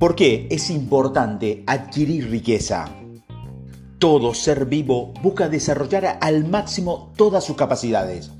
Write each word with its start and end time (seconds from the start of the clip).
¿Por 0.00 0.14
qué 0.14 0.48
es 0.50 0.70
importante 0.70 1.62
adquirir 1.66 2.30
riqueza? 2.30 2.86
Todo 3.98 4.32
ser 4.32 4.64
vivo 4.64 5.12
busca 5.22 5.50
desarrollar 5.50 6.16
al 6.22 6.48
máximo 6.48 7.12
todas 7.16 7.44
sus 7.44 7.54
capacidades. 7.54 8.30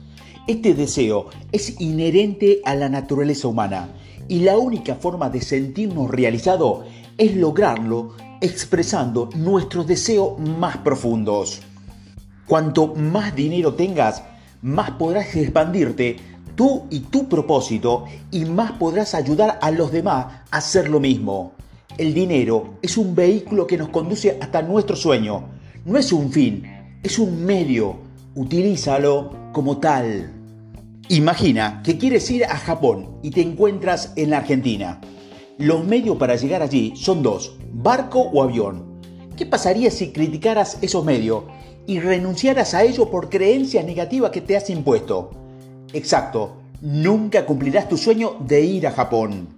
Este 0.47 0.73
deseo 0.73 1.27
es 1.53 1.79
inherente 1.79 2.63
a 2.65 2.75
la 2.75 2.89
naturaleza 2.89 3.47
humana 3.47 3.91
y 4.27 4.41
la 4.41 4.57
única 4.57 4.95
forma 4.95 5.29
de 5.29 5.43
sentirnos 5.43 6.11
realizados 6.11 6.87
es 7.19 7.37
lograrlo 7.37 8.15
expresando 8.41 9.29
nuestros 9.37 9.87
deseos 9.87 10.39
más 10.39 10.79
profundos. 10.79 11.61
Cuanto 12.47 12.95
más 12.95 13.37
dinero 13.37 13.75
tengas, 13.75 14.23
más 14.63 14.93
podrás 14.93 15.37
expandirte 15.37 16.17
tú 16.61 16.83
y 16.91 17.01
tu 17.01 17.27
propósito 17.27 18.05
y 18.31 18.45
más 18.45 18.73
podrás 18.73 19.15
ayudar 19.15 19.59
a 19.63 19.71
los 19.71 19.91
demás 19.91 20.27
a 20.51 20.59
hacer 20.59 20.91
lo 20.91 21.01
mismo. 21.01 21.53
El 21.97 22.13
dinero 22.13 22.75
es 22.83 22.99
un 22.99 23.15
vehículo 23.15 23.67
que 23.67 23.79
nos 23.79 23.89
conduce 23.89 24.37
hasta 24.43 24.61
nuestro 24.61 24.95
sueño. 24.95 25.45
No 25.87 25.99
es 25.99 26.13
un 26.13 26.31
fin, 26.31 26.65
es 27.03 27.19
un 27.19 27.47
medio. 27.47 27.97
Utilízalo 28.35 29.35
como 29.55 29.79
tal. 29.79 30.35
Imagina 31.09 31.81
que 31.83 31.97
quieres 31.97 32.31
ir 32.31 32.45
a 32.45 32.59
Japón 32.59 33.17
y 33.23 33.31
te 33.31 33.41
encuentras 33.41 34.13
en 34.17 34.29
la 34.29 34.37
Argentina. 34.37 35.01
Los 35.57 35.83
medios 35.87 36.19
para 36.19 36.37
llegar 36.37 36.61
allí 36.61 36.93
son 36.95 37.23
dos, 37.23 37.57
barco 37.73 38.21
o 38.21 38.43
avión. 38.43 39.01
¿Qué 39.35 39.47
pasaría 39.47 39.91
si 39.91 40.13
criticaras 40.13 40.77
esos 40.83 41.07
medios 41.07 41.45
y 41.87 42.01
renunciaras 42.01 42.75
a 42.75 42.83
ellos 42.83 43.09
por 43.09 43.31
creencias 43.31 43.87
negativas 43.87 44.31
que 44.31 44.43
te 44.43 44.59
has 44.59 44.69
impuesto? 44.69 45.40
Exacto, 45.93 46.57
nunca 46.81 47.45
cumplirás 47.45 47.89
tu 47.89 47.97
sueño 47.97 48.37
de 48.41 48.61
ir 48.61 48.87
a 48.87 48.93
Japón. 48.93 49.49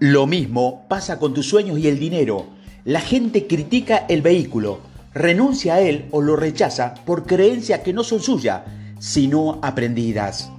Lo 0.00 0.26
mismo 0.26 0.84
pasa 0.88 1.18
con 1.18 1.32
tus 1.32 1.48
sueños 1.48 1.78
y 1.78 1.86
el 1.86 1.98
dinero. 1.98 2.46
La 2.84 3.00
gente 3.00 3.46
critica 3.46 4.04
el 4.08 4.22
vehículo, 4.22 4.80
renuncia 5.14 5.74
a 5.74 5.80
él 5.80 6.06
o 6.10 6.20
lo 6.20 6.34
rechaza 6.34 6.94
por 7.06 7.24
creencias 7.24 7.80
que 7.80 7.92
no 7.92 8.02
son 8.02 8.20
suyas, 8.20 8.62
sino 8.98 9.60
aprendidas. 9.62 10.50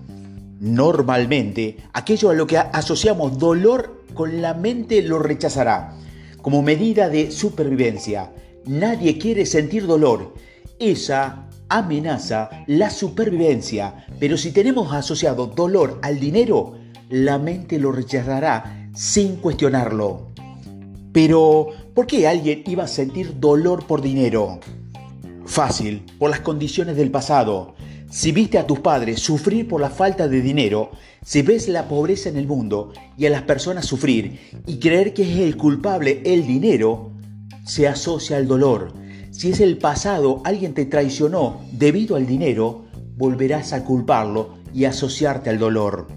Normalmente, 0.62 1.78
aquello 1.92 2.30
a 2.30 2.34
lo 2.34 2.48
que 2.48 2.58
asociamos 2.58 3.38
dolor 3.38 4.04
con 4.14 4.42
la 4.42 4.54
mente 4.54 5.02
lo 5.02 5.20
rechazará, 5.20 5.98
como 6.42 6.62
medida 6.62 7.10
de 7.10 7.32
supervivencia. 7.32 8.32
Nadie 8.66 9.18
quiere 9.18 9.46
sentir 9.46 9.86
dolor. 9.86 10.34
Esa 10.80 11.50
amenaza 11.70 12.50
la 12.68 12.90
supervivencia, 12.90 14.06
pero 14.20 14.38
si 14.38 14.52
tenemos 14.52 14.94
asociado 14.94 15.48
dolor 15.48 16.00
al 16.02 16.20
dinero, 16.20 16.76
la 17.10 17.38
mente 17.38 17.80
lo 17.80 17.92
rechazará 17.92 18.90
sin 18.94 19.38
cuestionarlo. 19.38 20.28
Pero, 21.12 21.68
¿por 21.94 22.08
qué 22.08 22.28
alguien 22.28 22.64
iba 22.66 22.84
a 22.84 22.88
sentir 22.88 23.40
dolor 23.40 23.86
por 23.86 24.02
dinero? 24.02 24.60
Fácil, 25.46 26.04
por 26.20 26.30
las 26.30 26.42
condiciones 26.42 26.98
del 26.98 27.12
pasado. 27.12 27.76
Si 28.10 28.32
viste 28.32 28.58
a 28.58 28.68
tus 28.68 28.80
padres 28.80 29.20
sufrir 29.22 29.68
por 29.68 29.82
la 29.82 29.90
falta 29.90 30.28
de 30.28 30.42
dinero, 30.42 30.92
si 31.24 31.42
ves 31.42 31.68
la 31.68 31.88
pobreza 31.88 32.30
en 32.30 32.38
el 32.38 32.48
mundo 32.48 32.94
y 33.18 33.26
a 33.26 33.30
las 33.30 33.44
personas 33.44 33.86
sufrir 33.86 34.40
y 34.68 34.78
creer 34.78 35.14
que 35.14 35.24
es 35.24 35.40
el 35.40 35.58
culpable 35.58 36.22
el 36.26 36.46
dinero, 36.46 37.12
se 37.66 37.88
asocia 37.88 38.38
al 38.38 38.48
dolor 38.48 39.05
si 39.38 39.52
es 39.52 39.60
el 39.60 39.78
pasado, 39.78 40.42
alguien 40.46 40.74
te 40.74 40.86
traicionó 40.86 41.60
debido 41.74 42.16
al 42.16 42.26
dinero, 42.26 42.86
volverás 43.18 43.74
a 43.74 43.84
culparlo 43.84 44.56
y 44.74 44.86
asociarte 44.86 45.50
al 45.50 45.60
dolor. 45.60 46.08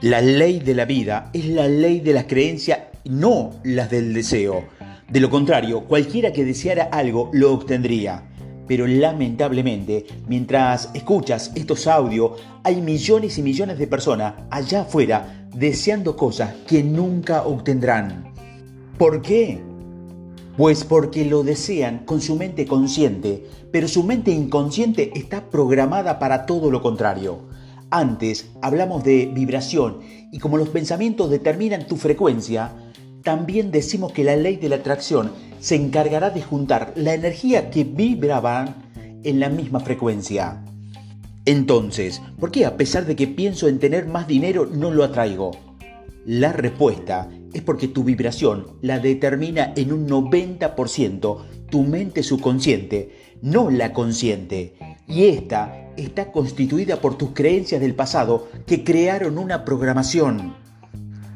La 0.00 0.20
ley 0.20 0.58
de 0.58 0.74
la 0.74 0.84
vida 0.84 1.30
es 1.32 1.46
la 1.46 1.68
ley 1.68 2.00
de 2.00 2.12
las 2.12 2.24
creencias, 2.24 2.80
no 3.04 3.50
las 3.62 3.88
del 3.88 4.12
deseo. 4.12 4.64
De 5.08 5.20
lo 5.20 5.30
contrario, 5.30 5.84
cualquiera 5.84 6.32
que 6.32 6.44
deseara 6.44 6.88
algo 6.90 7.30
lo 7.32 7.52
obtendría. 7.52 8.24
Pero 8.66 8.84
lamentablemente, 8.84 10.06
mientras 10.26 10.90
escuchas 10.92 11.52
estos 11.54 11.86
audios, 11.86 12.32
hay 12.64 12.82
millones 12.82 13.38
y 13.38 13.42
millones 13.42 13.78
de 13.78 13.86
personas 13.86 14.34
allá 14.50 14.80
afuera 14.80 15.46
deseando 15.54 16.16
cosas 16.16 16.52
que 16.66 16.82
nunca 16.82 17.44
obtendrán. 17.44 18.34
¿Por 18.98 19.22
qué? 19.22 19.69
Pues 20.60 20.84
porque 20.84 21.24
lo 21.24 21.42
desean 21.42 22.00
con 22.00 22.20
su 22.20 22.36
mente 22.36 22.66
consciente, 22.66 23.46
pero 23.72 23.88
su 23.88 24.04
mente 24.04 24.30
inconsciente 24.30 25.10
está 25.14 25.48
programada 25.48 26.18
para 26.18 26.44
todo 26.44 26.70
lo 26.70 26.82
contrario. 26.82 27.38
Antes 27.88 28.50
hablamos 28.60 29.02
de 29.02 29.24
vibración 29.32 30.00
y 30.30 30.38
como 30.38 30.58
los 30.58 30.68
pensamientos 30.68 31.30
determinan 31.30 31.86
tu 31.86 31.96
frecuencia, 31.96 32.72
también 33.22 33.70
decimos 33.70 34.12
que 34.12 34.22
la 34.22 34.36
ley 34.36 34.56
de 34.56 34.68
la 34.68 34.76
atracción 34.76 35.32
se 35.60 35.76
encargará 35.76 36.28
de 36.28 36.42
juntar 36.42 36.92
la 36.94 37.14
energía 37.14 37.70
que 37.70 37.84
vibraban 37.84 38.74
en 39.24 39.40
la 39.40 39.48
misma 39.48 39.80
frecuencia. 39.80 40.62
Entonces, 41.46 42.20
¿por 42.38 42.50
qué 42.50 42.66
a 42.66 42.76
pesar 42.76 43.06
de 43.06 43.16
que 43.16 43.28
pienso 43.28 43.66
en 43.66 43.78
tener 43.78 44.04
más 44.04 44.28
dinero 44.28 44.66
no 44.66 44.90
lo 44.90 45.04
atraigo? 45.04 45.52
La 46.26 46.52
respuesta 46.52 47.30
es 47.52 47.62
porque 47.62 47.88
tu 47.88 48.04
vibración 48.04 48.78
la 48.80 48.98
determina 48.98 49.72
en 49.76 49.92
un 49.92 50.08
90% 50.08 51.38
tu 51.70 51.82
mente 51.84 52.22
subconsciente, 52.22 53.36
no 53.42 53.70
la 53.70 53.92
consciente. 53.92 54.74
Y 55.06 55.26
esta 55.26 55.90
está 55.96 56.30
constituida 56.30 57.00
por 57.00 57.16
tus 57.16 57.30
creencias 57.30 57.80
del 57.80 57.94
pasado 57.94 58.48
que 58.66 58.84
crearon 58.84 59.38
una 59.38 59.64
programación. 59.64 60.54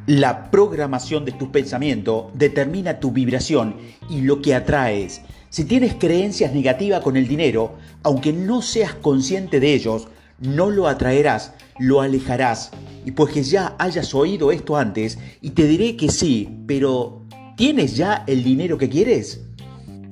La 0.07 0.51
programación 0.51 1.25
de 1.25 1.33
tus 1.33 1.49
pensamientos 1.49 2.27
determina 2.35 3.01
tu 3.01 3.11
vibración 3.11 3.77
y 4.11 4.21
lo 4.21 4.43
que 4.43 4.55
atraes. 4.55 5.23
Si 5.49 5.65
tienes 5.65 5.95
creencias 5.95 6.53
negativas 6.53 7.01
con 7.01 7.17
el 7.17 7.27
dinero, 7.27 7.77
aunque 8.03 8.33
no 8.33 8.61
seas 8.61 8.95
consciente 8.95 9.61
de 9.61 9.73
ellos, 9.73 10.09
no 10.41 10.69
lo 10.69 10.89
atraerás, 10.89 11.55
lo 11.79 12.01
alejarás 12.01 12.73
y 13.05 13.13
pues 13.13 13.33
que 13.33 13.43
ya 13.43 13.77
hayas 13.79 14.15
oído 14.15 14.53
esto 14.53 14.77
antes, 14.77 15.19
y 15.41 15.51
te 15.51 15.67
diré 15.67 15.97
que 15.97 16.11
sí, 16.11 16.49
pero 16.67 17.23
¿tienes 17.57 17.97
ya 17.97 18.25
el 18.27 18.43
dinero 18.43 18.79
que 18.79 18.89
quieres? 18.89 19.41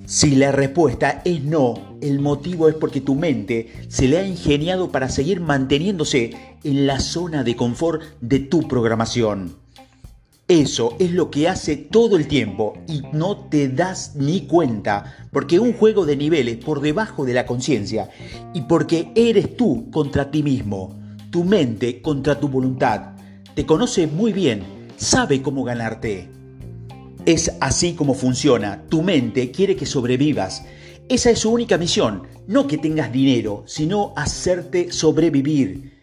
Si 0.05 0.35
la 0.35 0.53
respuesta 0.53 1.23
es 1.25 1.43
no, 1.43 1.97
el 2.01 2.21
motivo 2.21 2.69
es 2.69 2.75
porque 2.75 3.01
tu 3.01 3.15
mente 3.15 3.73
se 3.89 4.09
le 4.09 4.19
ha 4.19 4.27
ingeniado 4.27 4.91
para 4.91 5.09
seguir 5.09 5.41
manteniéndose 5.41 6.33
en 6.65 6.87
la 6.87 7.01
zona 7.01 7.45
de 7.45 7.57
confort 7.57 8.03
de 8.21 8.41
tu 8.41 8.69
programación. 8.69 9.57
Eso 10.49 10.97
es 10.99 11.13
lo 11.13 11.31
que 11.31 11.49
hace 11.49 11.77
todo 11.77 12.17
el 12.17 12.27
tiempo 12.27 12.75
y 12.87 13.03
no 13.13 13.37
te 13.49 13.69
das 13.69 14.17
ni 14.17 14.43
cuenta 14.43 15.29
porque 15.31 15.59
un 15.59 15.73
juego 15.73 16.05
de 16.05 16.17
niveles 16.17 16.59
por 16.59 16.81
debajo 16.81 17.25
de 17.25 17.33
la 17.33 17.47
conciencia 17.47 18.11
y 18.53 18.63
porque 18.63 19.13
eres 19.15 19.57
tú 19.57 19.89
contra 19.91 20.31
ti 20.31 20.43
mismo 20.43 21.02
tu 21.33 21.45
mente 21.45 22.03
contra 22.03 22.39
tu 22.39 22.47
voluntad. 22.47 23.17
Te 23.55 23.65
conoce 23.65 24.07
muy 24.07 24.35
bien, 24.35 24.63
sabe 24.97 25.41
cómo 25.41 25.65
ganarte. 25.65 26.29
Es 27.25 27.53
así 27.61 27.95
como 27.95 28.13
funciona. 28.13 28.83
Tu 28.91 29.03
mente 29.03 29.51
quiere 29.51 29.75
que 29.75 29.87
sobrevivas. 29.87 30.65
Esa 31.09 31.31
es 31.31 31.39
su 31.39 31.51
única 31.51 31.79
misión. 31.79 32.25
No 32.47 32.67
que 32.67 32.77
tengas 32.77 33.11
dinero, 33.11 33.65
sino 33.67 34.13
hacerte 34.15 34.93
sobrevivir. 34.93 36.01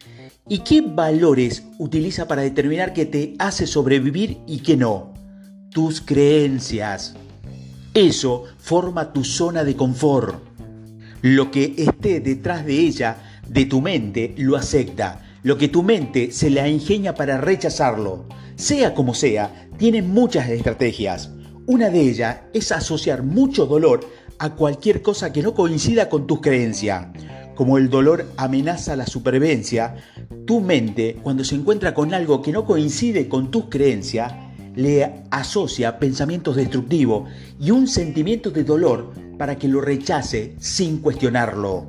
¿Y 0.47 0.59
qué 0.59 0.81
valores 0.81 1.63
utiliza 1.77 2.27
para 2.27 2.41
determinar 2.41 2.93
que 2.93 3.05
te 3.05 3.35
hace 3.37 3.67
sobrevivir 3.67 4.39
y 4.47 4.59
que 4.59 4.77
no? 4.77 5.13
Tus 5.69 6.01
creencias. 6.01 7.13
Eso 7.93 8.45
forma 8.57 9.13
tu 9.13 9.23
zona 9.23 9.63
de 9.63 9.75
confort. 9.75 10.43
Lo 11.21 11.51
que 11.51 11.75
esté 11.77 12.19
detrás 12.19 12.65
de 12.65 12.79
ella 12.79 13.28
de 13.49 13.65
tu 13.65 13.81
mente 13.81 14.33
lo 14.37 14.55
acepta. 14.55 15.25
Lo 15.43 15.57
que 15.57 15.67
tu 15.67 15.83
mente 15.83 16.31
se 16.31 16.49
la 16.49 16.67
ingenia 16.67 17.15
para 17.15 17.37
rechazarlo. 17.37 18.25
Sea 18.55 18.93
como 18.93 19.13
sea, 19.13 19.69
tiene 19.77 20.01
muchas 20.01 20.49
estrategias. 20.49 21.31
Una 21.65 21.89
de 21.89 22.01
ellas 22.01 22.37
es 22.53 22.71
asociar 22.71 23.23
mucho 23.23 23.65
dolor 23.65 24.01
a 24.37 24.55
cualquier 24.55 25.01
cosa 25.01 25.31
que 25.31 25.41
no 25.41 25.53
coincida 25.53 26.09
con 26.09 26.27
tus 26.27 26.41
creencias. 26.41 27.07
Como 27.55 27.77
el 27.77 27.89
dolor 27.89 28.25
amenaza 28.37 28.95
la 28.95 29.05
supervivencia, 29.05 29.95
tu 30.45 30.61
mente, 30.61 31.17
cuando 31.21 31.43
se 31.43 31.55
encuentra 31.55 31.93
con 31.93 32.13
algo 32.13 32.41
que 32.41 32.51
no 32.51 32.65
coincide 32.65 33.27
con 33.27 33.51
tus 33.51 33.65
creencias, 33.65 34.33
le 34.75 35.23
asocia 35.29 35.99
pensamientos 35.99 36.55
destructivos 36.55 37.29
y 37.59 37.71
un 37.71 37.87
sentimiento 37.87 38.49
de 38.51 38.63
dolor 38.63 39.13
para 39.37 39.57
que 39.57 39.67
lo 39.67 39.81
rechace 39.81 40.55
sin 40.59 40.99
cuestionarlo. 40.99 41.87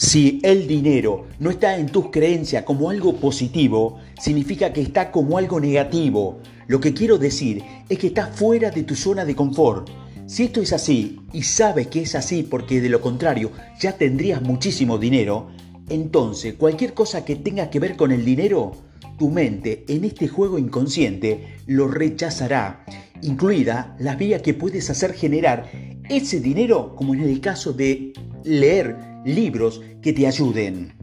Si 0.00 0.38
el 0.44 0.68
dinero 0.68 1.26
no 1.40 1.50
está 1.50 1.76
en 1.76 1.88
tus 1.88 2.10
creencias 2.12 2.62
como 2.62 2.88
algo 2.88 3.16
positivo, 3.16 3.98
significa 4.16 4.72
que 4.72 4.80
está 4.80 5.10
como 5.10 5.38
algo 5.38 5.58
negativo. 5.58 6.38
Lo 6.68 6.78
que 6.78 6.94
quiero 6.94 7.18
decir 7.18 7.64
es 7.88 7.98
que 7.98 8.06
está 8.06 8.28
fuera 8.28 8.70
de 8.70 8.84
tu 8.84 8.94
zona 8.94 9.24
de 9.24 9.34
confort. 9.34 9.90
Si 10.24 10.44
esto 10.44 10.60
es 10.60 10.72
así 10.72 11.18
y 11.32 11.42
sabes 11.42 11.88
que 11.88 12.02
es 12.02 12.14
así 12.14 12.44
porque 12.44 12.80
de 12.80 12.90
lo 12.90 13.00
contrario 13.00 13.50
ya 13.80 13.90
tendrías 13.90 14.40
muchísimo 14.40 14.98
dinero, 14.98 15.48
entonces 15.88 16.54
cualquier 16.54 16.94
cosa 16.94 17.24
que 17.24 17.34
tenga 17.34 17.68
que 17.68 17.80
ver 17.80 17.96
con 17.96 18.12
el 18.12 18.24
dinero, 18.24 18.76
tu 19.18 19.30
mente 19.30 19.84
en 19.88 20.04
este 20.04 20.28
juego 20.28 20.60
inconsciente 20.60 21.56
lo 21.66 21.88
rechazará, 21.88 22.84
incluida 23.20 23.96
las 23.98 24.16
vías 24.16 24.42
que 24.42 24.54
puedes 24.54 24.90
hacer 24.90 25.12
generar 25.12 25.68
ese 26.08 26.38
dinero, 26.38 26.94
como 26.94 27.14
en 27.14 27.22
el 27.24 27.40
caso 27.40 27.72
de 27.72 28.12
leer 28.44 29.07
libros 29.28 29.80
que 30.02 30.12
te 30.12 30.26
ayuden. 30.26 30.94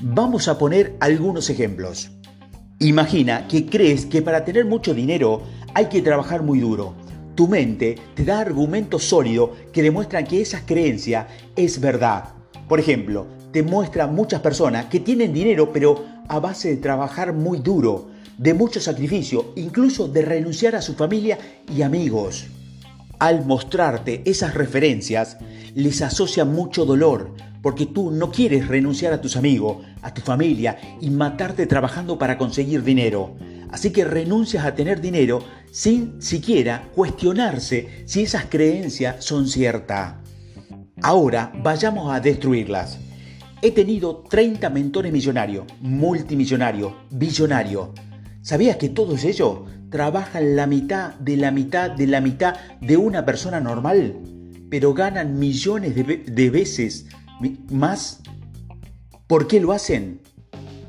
Vamos 0.00 0.48
a 0.48 0.58
poner 0.58 0.96
algunos 1.00 1.50
ejemplos. 1.50 2.10
Imagina 2.78 3.48
que 3.48 3.66
crees 3.66 4.06
que 4.06 4.22
para 4.22 4.44
tener 4.44 4.66
mucho 4.66 4.94
dinero 4.94 5.42
hay 5.74 5.86
que 5.86 6.02
trabajar 6.02 6.42
muy 6.42 6.60
duro. 6.60 6.94
Tu 7.34 7.48
mente 7.48 7.96
te 8.14 8.24
da 8.24 8.40
argumentos 8.40 9.04
sólidos 9.04 9.50
que 9.72 9.82
demuestran 9.82 10.24
que 10.24 10.40
esa 10.40 10.64
creencia 10.64 11.26
es 11.56 11.80
verdad. 11.80 12.24
Por 12.68 12.80
ejemplo, 12.80 13.26
te 13.52 13.62
muestra 13.62 14.06
muchas 14.06 14.40
personas 14.40 14.86
que 14.86 15.00
tienen 15.00 15.32
dinero 15.32 15.72
pero 15.72 16.04
a 16.28 16.38
base 16.38 16.68
de 16.68 16.76
trabajar 16.76 17.32
muy 17.32 17.58
duro, 17.58 18.08
de 18.38 18.54
mucho 18.54 18.80
sacrificio, 18.80 19.52
incluso 19.56 20.08
de 20.08 20.22
renunciar 20.22 20.76
a 20.76 20.82
su 20.82 20.94
familia 20.94 21.38
y 21.74 21.82
amigos. 21.82 22.46
Al 23.18 23.46
mostrarte 23.46 24.22
esas 24.26 24.54
referencias, 24.54 25.38
les 25.74 26.02
asocia 26.02 26.44
mucho 26.44 26.84
dolor, 26.84 27.34
porque 27.62 27.86
tú 27.86 28.10
no 28.10 28.30
quieres 28.30 28.68
renunciar 28.68 29.14
a 29.14 29.20
tus 29.22 29.36
amigos, 29.36 29.78
a 30.02 30.12
tu 30.12 30.20
familia 30.20 30.76
y 31.00 31.08
matarte 31.08 31.66
trabajando 31.66 32.18
para 32.18 32.36
conseguir 32.36 32.84
dinero. 32.84 33.34
Así 33.70 33.90
que 33.90 34.04
renuncias 34.04 34.66
a 34.66 34.74
tener 34.74 35.00
dinero 35.00 35.42
sin 35.72 36.20
siquiera 36.20 36.88
cuestionarse 36.94 38.04
si 38.04 38.22
esas 38.22 38.44
creencias 38.44 39.24
son 39.24 39.48
ciertas. 39.48 40.14
Ahora 41.02 41.52
vayamos 41.62 42.12
a 42.14 42.20
destruirlas. 42.20 42.98
He 43.62 43.70
tenido 43.70 44.24
30 44.28 44.68
mentores 44.68 45.10
millonarios, 45.10 45.64
multimillonarios, 45.80 46.92
billonarios. 47.10 47.88
¿Sabías 48.42 48.76
que 48.76 48.90
todos 48.90 49.24
ellos 49.24 49.60
trabajan 49.90 50.56
la 50.56 50.66
mitad 50.66 51.14
de 51.14 51.36
la 51.36 51.50
mitad 51.50 51.90
de 51.90 52.06
la 52.06 52.20
mitad 52.20 52.56
de 52.80 52.96
una 52.96 53.24
persona 53.24 53.60
normal? 53.60 54.14
Pero 54.70 54.94
ganan 54.94 55.38
millones 55.38 55.94
de, 55.94 56.50
veces 56.50 57.06
más. 57.70 58.20
¿Por 59.26 59.46
qué 59.46 59.60
lo 59.60 59.72
hacen? 59.72 60.20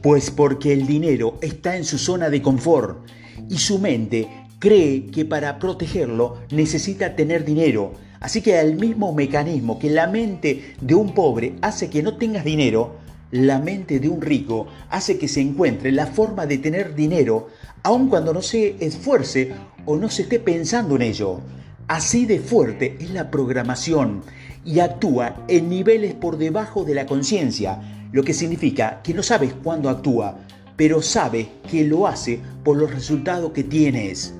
Pues 0.02 0.32
porque 0.32 0.74
el 0.74 0.88
dinero 0.88 1.38
está 1.42 1.76
en 1.78 1.84
su 1.84 1.98
zona 1.98 2.30
de 2.30 2.42
confort 2.42 3.08
y 3.50 3.58
su 3.58 3.80
mente 3.80 4.28
cree 4.60 5.08
que 5.08 5.26
para 5.26 5.60
protegerlo 5.60 6.40
necesita 6.52 7.16
tener 7.16 7.46
dinero. 7.46 7.94
Así 8.20 8.42
que 8.42 8.60
el 8.60 8.76
mismo 8.76 9.14
mecanismo 9.14 9.78
que 9.78 9.90
la 9.90 10.08
mente 10.08 10.76
de 10.82 10.96
un 10.96 11.14
pobre 11.14 11.56
hace 11.62 11.90
que 11.90 12.02
no 12.02 12.18
tengas 12.18 12.44
dinero, 12.44 12.98
la 13.31 13.59
mente 13.59 14.00
de 14.00 14.09
un 14.09 14.21
rico 14.21 14.68
hace 14.89 15.18
que 15.18 15.27
se 15.27 15.41
encuentre 15.41 15.91
la 15.91 16.07
forma 16.07 16.45
de 16.45 16.57
tener 16.57 16.95
dinero 16.95 17.47
aun 17.83 18.09
cuando 18.09 18.33
no 18.33 18.41
se 18.41 18.75
esfuerce 18.79 19.51
o 19.85 19.95
no 19.97 20.09
se 20.09 20.24
esté 20.24 20.39
pensando 20.39 20.95
en 20.95 21.01
ello. 21.01 21.41
Así 21.88 22.25
de 22.25 22.39
fuerte 22.39 22.97
es 23.00 23.12
la 23.12 23.31
programación 23.31 24.21
y 24.65 24.79
actúa 24.79 25.45
en 25.47 25.69
niveles 25.69 26.13
por 26.13 26.38
debajo 26.38 26.83
de 26.83 26.95
la 26.95 27.06
conciencia, 27.06 28.09
lo 28.12 28.24
que 28.24 28.33
significa 28.33 29.01
que 29.03 29.13
no 29.13 29.24
sabes 29.24 29.53
cuándo 29.63 29.89
actúa, 29.89 30.39
pero 30.75 31.01
sabes 31.01 31.47
que 31.69 31.85
lo 31.85 32.07
hace 32.07 32.39
por 32.63 32.77
los 32.77 32.94
resultados 32.94 33.51
que 33.51 33.63
tienes. 33.63 34.33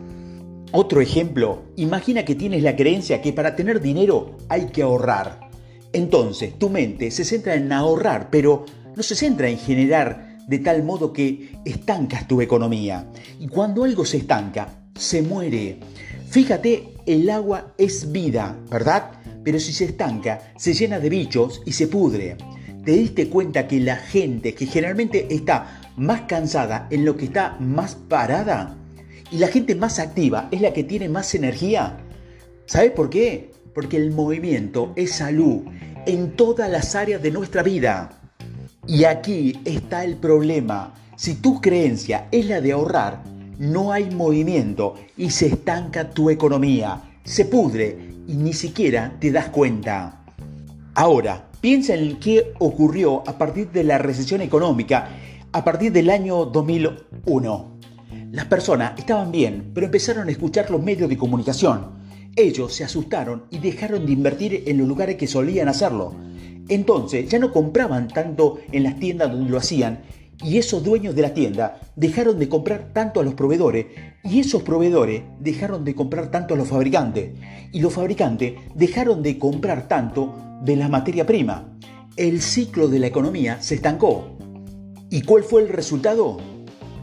Otro 0.73 0.99
ejemplo, 0.99 1.63
imagina 1.77 2.25
que 2.25 2.35
tienes 2.35 2.61
la 2.61 2.75
creencia 2.75 3.21
que 3.21 3.31
para 3.31 3.55
tener 3.55 3.79
dinero 3.79 4.35
hay 4.49 4.67
que 4.67 4.81
ahorrar. 4.81 5.46
Entonces 5.93 6.57
tu 6.57 6.69
mente 6.69 7.11
se 7.11 7.25
centra 7.25 7.55
en 7.55 7.71
ahorrar, 7.71 8.29
pero 8.29 8.65
no 8.95 9.03
se 9.03 9.15
centra 9.15 9.49
en 9.49 9.57
generar 9.57 10.37
de 10.47 10.59
tal 10.59 10.83
modo 10.83 11.11
que 11.13 11.51
estancas 11.65 12.27
tu 12.27 12.41
economía. 12.41 13.07
Y 13.39 13.47
cuando 13.47 13.83
algo 13.83 14.05
se 14.05 14.17
estanca, 14.17 14.69
se 14.95 15.21
muere. 15.21 15.79
Fíjate, 16.29 16.89
el 17.05 17.29
agua 17.29 17.73
es 17.77 18.11
vida, 18.11 18.57
¿verdad? 18.69 19.17
pero 19.47 19.61
si 19.61 19.71
se 19.71 19.85
estanca, 19.85 20.51
se 20.57 20.73
llena 20.73 20.99
de 20.99 21.07
bichos 21.07 21.61
y 21.63 21.71
se 21.71 21.87
pudre. 21.87 22.35
¿Te 22.83 22.91
diste 22.91 23.29
cuenta 23.29 23.65
que 23.65 23.79
la 23.79 23.95
gente 23.95 24.53
que 24.53 24.65
generalmente 24.65 25.33
está 25.33 25.89
más 25.95 26.23
cansada 26.23 26.89
en 26.91 27.05
lo 27.05 27.15
que 27.15 27.23
está 27.23 27.55
más 27.61 27.95
parada? 27.95 28.75
Y 29.31 29.37
la 29.37 29.47
gente 29.47 29.73
más 29.73 29.99
activa 29.99 30.49
es 30.51 30.59
la 30.59 30.73
que 30.73 30.83
tiene 30.83 31.07
más 31.07 31.33
energía. 31.33 31.97
¿Sabes 32.65 32.91
por 32.91 33.09
qué? 33.09 33.51
Porque 33.77 33.97
el 33.97 34.09
movimiento 34.09 34.91
es 34.95 35.12
salud 35.12 35.62
en 36.07 36.31
todas 36.31 36.68
las 36.68 36.95
áreas 36.95 37.21
de 37.21 37.29
nuestra 37.29 37.62
vida. 37.62 38.09
Y 38.88 39.03
aquí 39.03 39.59
está 39.65 40.03
el 40.03 40.15
problema. 40.15 40.95
Si 41.15 41.35
tu 41.35 41.62
creencia 41.62 42.27
es 42.31 42.47
la 42.47 42.59
de 42.59 42.71
ahorrar, 42.71 43.21
no 43.59 43.91
hay 43.91 44.09
movimiento 44.09 44.95
y 45.15 45.29
se 45.29 45.45
estanca 45.45 46.09
tu 46.09 46.31
economía, 46.31 47.19
se 47.24 47.45
pudre 47.45 48.15
y 48.27 48.33
ni 48.33 48.53
siquiera 48.53 49.15
te 49.19 49.31
das 49.31 49.50
cuenta. 49.50 50.25
Ahora, 50.95 51.47
piensa 51.62 51.94
en 51.94 52.18
qué 52.19 52.53
ocurrió 52.57 53.21
a 53.30 53.38
partir 53.38 53.69
de 53.69 53.83
la 53.83 54.00
recesión 54.00 54.41
económica 54.41 55.09
a 55.51 55.63
partir 55.63 55.91
del 55.91 56.09
año 56.09 56.45
2001. 56.45 57.77
Las 58.31 58.45
personas 58.45 58.94
estaban 58.97 59.31
bien, 59.31 59.69
pero 59.75 59.85
empezaron 59.85 60.30
a 60.30 60.31
escuchar 60.31 60.71
los 60.71 60.81
medios 60.81 61.07
de 61.09 61.15
comunicación. 61.15 61.96
Ellos 62.37 62.71
se 62.75 62.83
asustaron 62.83 63.45
y 63.49 63.57
dejaron 63.57 64.05
de 64.05 64.11
invertir 64.11 64.63
en 64.67 64.77
los 64.77 64.87
lugares 64.87 65.15
que 65.15 65.25
solían 65.25 65.69
hacerlo. 65.69 66.13
Entonces 66.69 67.27
ya 67.27 67.39
no 67.39 67.51
compraban 67.51 68.07
tanto 68.09 68.59
en 68.71 68.83
las 68.83 68.99
tiendas 68.99 69.31
donde 69.31 69.49
lo 69.49 69.57
hacían 69.57 70.03
y 70.43 70.59
esos 70.59 70.83
dueños 70.83 71.15
de 71.15 71.23
la 71.23 71.33
tienda 71.33 71.79
dejaron 71.95 72.37
de 72.37 72.47
comprar 72.47 72.91
tanto 72.93 73.19
a 73.19 73.23
los 73.23 73.33
proveedores 73.33 73.87
y 74.23 74.39
esos 74.39 74.61
proveedores 74.61 75.23
dejaron 75.39 75.83
de 75.83 75.95
comprar 75.95 76.29
tanto 76.29 76.53
a 76.53 76.57
los 76.57 76.67
fabricantes 76.67 77.31
y 77.71 77.79
los 77.79 77.91
fabricantes 77.91 78.53
dejaron 78.75 79.23
de 79.23 79.39
comprar 79.39 79.87
tanto 79.87 80.35
de 80.61 80.75
la 80.75 80.89
materia 80.89 81.25
prima. 81.25 81.75
El 82.17 82.41
ciclo 82.41 82.87
de 82.87 82.99
la 82.99 83.07
economía 83.07 83.59
se 83.63 83.73
estancó. 83.73 84.37
¿Y 85.09 85.23
cuál 85.23 85.43
fue 85.43 85.63
el 85.63 85.69
resultado? 85.69 86.37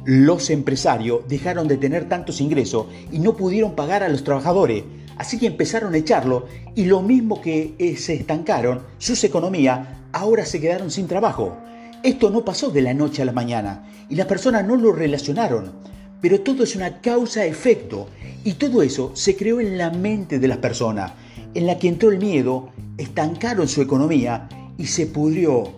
Los 0.04 0.50
empresarios 0.50 1.26
dejaron 1.26 1.66
de 1.66 1.76
tener 1.76 2.08
tantos 2.08 2.40
ingresos 2.40 2.86
y 3.10 3.18
no 3.18 3.36
pudieron 3.36 3.74
pagar 3.74 4.04
a 4.04 4.08
los 4.08 4.22
trabajadores, 4.22 4.84
así 5.16 5.38
que 5.38 5.46
empezaron 5.46 5.94
a 5.94 5.98
echarlo 5.98 6.46
y 6.74 6.84
lo 6.84 7.02
mismo 7.02 7.40
que 7.40 7.74
eh, 7.78 7.96
se 7.96 8.14
estancaron 8.14 8.82
sus 8.98 9.22
economías, 9.24 9.88
ahora 10.12 10.44
se 10.44 10.60
quedaron 10.60 10.90
sin 10.90 11.06
trabajo. 11.06 11.56
Esto 12.02 12.30
no 12.30 12.44
pasó 12.44 12.70
de 12.70 12.82
la 12.82 12.94
noche 12.94 13.22
a 13.22 13.24
la 13.24 13.32
mañana 13.32 13.86
y 14.08 14.16
las 14.16 14.26
personas 14.26 14.66
no 14.66 14.76
lo 14.76 14.92
relacionaron, 14.92 15.72
pero 16.20 16.40
todo 16.40 16.64
es 16.64 16.76
una 16.76 17.00
causa-efecto 17.00 18.08
y 18.44 18.54
todo 18.54 18.82
eso 18.82 19.12
se 19.14 19.36
creó 19.36 19.60
en 19.60 19.78
la 19.78 19.90
mente 19.90 20.38
de 20.38 20.48
las 20.48 20.58
personas, 20.58 21.12
en 21.54 21.66
la 21.66 21.78
que 21.78 21.88
entró 21.88 22.10
el 22.10 22.18
miedo, 22.18 22.70
estancaron 22.98 23.68
su 23.68 23.80
economía 23.82 24.48
y 24.76 24.86
se 24.86 25.06
pudrió. 25.06 25.72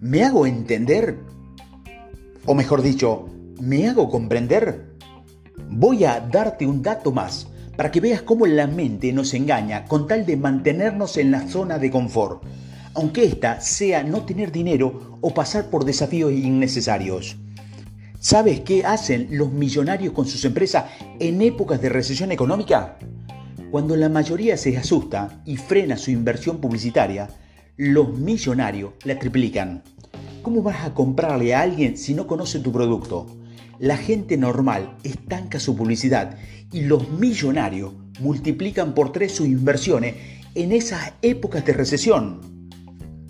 ¿Me 0.00 0.24
hago 0.24 0.46
entender? 0.46 1.18
O 2.46 2.54
mejor 2.54 2.82
dicho, 2.82 3.28
¿me 3.60 3.88
hago 3.88 4.08
comprender? 4.08 4.96
Voy 5.68 6.04
a 6.04 6.20
darte 6.20 6.66
un 6.66 6.82
dato 6.82 7.12
más 7.12 7.48
para 7.78 7.90
que 7.90 8.00
veas 8.00 8.20
cómo 8.20 8.44
la 8.46 8.66
mente 8.66 9.14
nos 9.14 9.32
engaña 9.32 9.86
con 9.86 10.06
tal 10.06 10.26
de 10.26 10.36
mantenernos 10.36 11.16
en 11.16 11.30
la 11.30 11.48
zona 11.48 11.78
de 11.78 11.90
confort 11.90 12.42
aunque 12.98 13.24
esta 13.24 13.60
sea 13.60 14.02
no 14.02 14.24
tener 14.24 14.50
dinero 14.50 15.18
o 15.20 15.32
pasar 15.32 15.70
por 15.70 15.84
desafíos 15.84 16.32
innecesarios. 16.32 17.36
¿Sabes 18.18 18.58
qué 18.60 18.84
hacen 18.84 19.28
los 19.30 19.52
millonarios 19.52 20.12
con 20.12 20.26
sus 20.26 20.44
empresas 20.44 20.86
en 21.20 21.40
épocas 21.40 21.80
de 21.80 21.90
recesión 21.90 22.32
económica? 22.32 22.98
Cuando 23.70 23.94
la 23.94 24.08
mayoría 24.08 24.56
se 24.56 24.76
asusta 24.76 25.40
y 25.44 25.56
frena 25.56 25.96
su 25.96 26.10
inversión 26.10 26.58
publicitaria, 26.58 27.28
los 27.76 28.18
millonarios 28.18 28.94
la 29.04 29.16
triplican. 29.16 29.84
¿Cómo 30.42 30.64
vas 30.64 30.84
a 30.84 30.92
comprarle 30.92 31.54
a 31.54 31.60
alguien 31.60 31.96
si 31.96 32.14
no 32.14 32.26
conoce 32.26 32.58
tu 32.58 32.72
producto? 32.72 33.37
La 33.78 33.96
gente 33.96 34.36
normal 34.36 34.96
estanca 35.04 35.60
su 35.60 35.76
publicidad 35.76 36.36
y 36.72 36.82
los 36.82 37.10
millonarios 37.10 37.92
multiplican 38.20 38.92
por 38.92 39.12
tres 39.12 39.32
sus 39.32 39.46
inversiones 39.46 40.16
en 40.56 40.72
esas 40.72 41.12
épocas 41.22 41.64
de 41.64 41.72
recesión. 41.72 42.40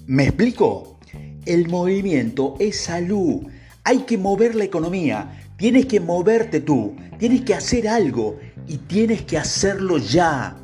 ¿Me 0.06 0.24
explico? 0.24 0.98
El 1.44 1.68
movimiento 1.68 2.56
es 2.58 2.80
salud. 2.80 3.42
Hay 3.84 4.00
que 4.00 4.16
mover 4.16 4.54
la 4.54 4.64
economía. 4.64 5.38
Tienes 5.58 5.84
que 5.84 6.00
moverte 6.00 6.60
tú. 6.60 6.96
Tienes 7.18 7.42
que 7.42 7.54
hacer 7.54 7.86
algo. 7.86 8.38
Y 8.66 8.78
tienes 8.78 9.22
que 9.22 9.36
hacerlo 9.36 9.98
ya. 9.98 10.56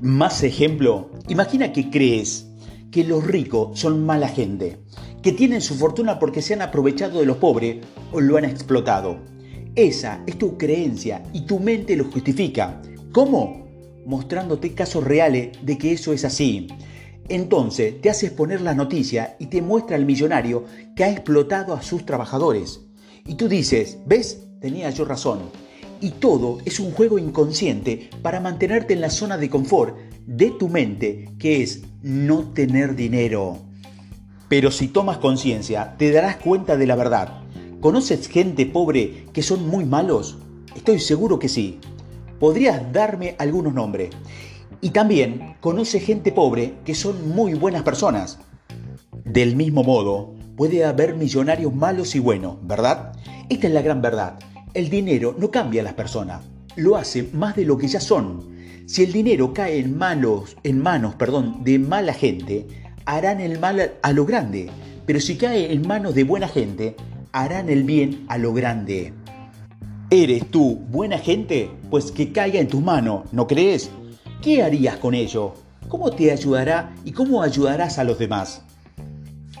Más 0.00 0.44
ejemplo. 0.44 1.10
Imagina 1.28 1.72
que 1.72 1.90
crees 1.90 2.46
que 2.92 3.02
los 3.02 3.26
ricos 3.26 3.78
son 3.80 4.06
mala 4.06 4.28
gente. 4.28 4.78
Que 5.22 5.32
tienen 5.32 5.60
su 5.60 5.74
fortuna 5.74 6.18
porque 6.18 6.42
se 6.42 6.54
han 6.54 6.62
aprovechado 6.62 7.20
de 7.20 7.26
los 7.26 7.38
pobres 7.38 7.78
o 8.12 8.20
lo 8.20 8.36
han 8.36 8.44
explotado. 8.44 9.18
Esa 9.74 10.22
es 10.26 10.38
tu 10.38 10.56
creencia 10.56 11.22
y 11.32 11.42
tu 11.42 11.58
mente 11.58 11.96
lo 11.96 12.04
justifica. 12.04 12.80
¿Cómo? 13.12 13.66
Mostrándote 14.06 14.74
casos 14.74 15.04
reales 15.04 15.50
de 15.62 15.78
que 15.78 15.92
eso 15.92 16.12
es 16.12 16.24
así. 16.24 16.68
Entonces 17.28 18.00
te 18.00 18.10
hace 18.10 18.26
exponer 18.26 18.60
la 18.60 18.74
noticia 18.74 19.36
y 19.38 19.46
te 19.46 19.60
muestra 19.60 19.96
al 19.96 20.06
millonario 20.06 20.64
que 20.96 21.04
ha 21.04 21.10
explotado 21.10 21.74
a 21.74 21.82
sus 21.82 22.06
trabajadores. 22.06 22.80
Y 23.26 23.34
tú 23.34 23.48
dices, 23.48 23.98
¿ves? 24.06 24.44
Tenía 24.60 24.90
yo 24.90 25.04
razón. 25.04 25.40
Y 26.00 26.10
todo 26.10 26.58
es 26.64 26.80
un 26.80 26.92
juego 26.92 27.18
inconsciente 27.18 28.08
para 28.22 28.40
mantenerte 28.40 28.94
en 28.94 29.00
la 29.00 29.10
zona 29.10 29.36
de 29.36 29.50
confort 29.50 29.96
de 30.26 30.50
tu 30.52 30.68
mente, 30.68 31.28
que 31.38 31.62
es 31.62 31.82
no 32.02 32.52
tener 32.52 32.96
dinero. 32.96 33.67
Pero 34.48 34.70
si 34.70 34.88
tomas 34.88 35.18
conciencia, 35.18 35.94
te 35.98 36.10
darás 36.10 36.36
cuenta 36.36 36.76
de 36.76 36.86
la 36.86 36.96
verdad. 36.96 37.42
¿Conoces 37.80 38.28
gente 38.28 38.66
pobre 38.66 39.26
que 39.32 39.42
son 39.42 39.68
muy 39.68 39.84
malos? 39.84 40.38
Estoy 40.74 41.00
seguro 41.00 41.38
que 41.38 41.48
sí. 41.48 41.78
¿Podrías 42.40 42.92
darme 42.92 43.36
algunos 43.38 43.74
nombres? 43.74 44.10
Y 44.80 44.90
también 44.90 45.56
conoce 45.60 46.00
gente 46.00 46.32
pobre 46.32 46.74
que 46.84 46.94
son 46.94 47.28
muy 47.28 47.54
buenas 47.54 47.82
personas. 47.82 48.38
Del 49.24 49.56
mismo 49.56 49.82
modo, 49.82 50.34
puede 50.56 50.84
haber 50.84 51.14
millonarios 51.14 51.74
malos 51.74 52.14
y 52.14 52.18
buenos, 52.18 52.56
¿verdad? 52.62 53.12
Esta 53.48 53.66
es 53.66 53.72
la 53.72 53.82
gran 53.82 54.00
verdad. 54.00 54.38
El 54.72 54.88
dinero 54.88 55.34
no 55.38 55.50
cambia 55.50 55.82
a 55.82 55.84
las 55.84 55.94
personas, 55.94 56.42
lo 56.76 56.96
hace 56.96 57.28
más 57.32 57.56
de 57.56 57.64
lo 57.64 57.76
que 57.76 57.88
ya 57.88 58.00
son. 58.00 58.56
Si 58.86 59.02
el 59.02 59.12
dinero 59.12 59.52
cae 59.52 59.78
en 59.78 59.98
manos, 59.98 60.56
en 60.62 60.80
manos 60.80 61.14
perdón, 61.16 61.64
de 61.64 61.78
mala 61.78 62.14
gente, 62.14 62.66
harán 63.08 63.40
el 63.40 63.58
mal 63.58 63.94
a 64.02 64.12
lo 64.12 64.26
grande. 64.26 64.68
Pero 65.06 65.18
si 65.18 65.36
cae 65.36 65.72
en 65.72 65.88
manos 65.88 66.14
de 66.14 66.24
buena 66.24 66.46
gente, 66.46 66.94
harán 67.32 67.70
el 67.70 67.84
bien 67.84 68.26
a 68.28 68.36
lo 68.36 68.52
grande. 68.52 69.14
¿Eres 70.10 70.50
tú 70.50 70.80
buena 70.90 71.16
gente? 71.16 71.70
Pues 71.88 72.12
que 72.12 72.32
caiga 72.32 72.60
en 72.60 72.68
tus 72.68 72.82
manos, 72.82 73.22
¿no 73.32 73.46
crees? 73.46 73.90
¿Qué 74.42 74.62
harías 74.62 74.98
con 74.98 75.14
ello? 75.14 75.54
¿Cómo 75.88 76.10
te 76.10 76.30
ayudará 76.30 76.94
y 77.02 77.12
cómo 77.12 77.42
ayudarás 77.42 77.98
a 77.98 78.04
los 78.04 78.18
demás? 78.18 78.62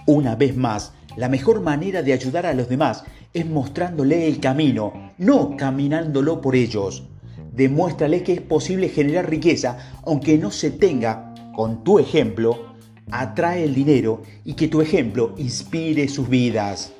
Una 0.04 0.36
vez 0.36 0.54
más, 0.54 0.92
la 1.16 1.30
mejor 1.30 1.62
manera 1.62 2.02
de 2.02 2.12
ayudar 2.12 2.44
a 2.44 2.52
los 2.52 2.68
demás 2.68 3.04
es 3.32 3.46
mostrándole 3.46 4.28
el 4.28 4.40
camino, 4.40 4.92
no 5.16 5.56
caminándolo 5.56 6.42
por 6.42 6.54
ellos. 6.54 7.04
Demuéstrale 7.52 8.22
que 8.22 8.34
es 8.34 8.40
posible 8.42 8.90
generar 8.90 9.30
riqueza 9.30 9.78
aunque 10.04 10.36
no 10.36 10.50
se 10.50 10.70
tenga, 10.70 11.32
con 11.54 11.82
tu 11.82 11.98
ejemplo, 11.98 12.67
atrae 13.10 13.64
el 13.64 13.74
dinero 13.74 14.22
y 14.44 14.54
que 14.54 14.68
tu 14.68 14.80
ejemplo 14.80 15.34
inspire 15.38 16.08
sus 16.08 16.28
vidas. 16.28 16.92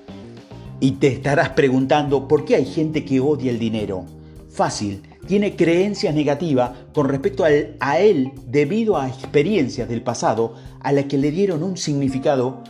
Y 0.80 0.92
te 0.92 1.08
estarás 1.08 1.50
preguntando 1.50 2.28
por 2.28 2.44
qué 2.44 2.56
hay 2.56 2.64
gente 2.64 3.04
que 3.04 3.20
odia 3.20 3.50
el 3.50 3.58
dinero. 3.58 4.04
Fácil, 4.48 5.02
tiene 5.26 5.56
creencias 5.56 6.14
negativas 6.14 6.70
con 6.94 7.08
respecto 7.08 7.44
a 7.44 7.98
él 7.98 8.32
debido 8.46 8.96
a 8.96 9.08
experiencias 9.08 9.88
del 9.88 10.02
pasado 10.02 10.54
a 10.80 10.92
las 10.92 11.04
que 11.04 11.18
le 11.18 11.30
dieron 11.30 11.62
un 11.62 11.76
significado 11.76 12.62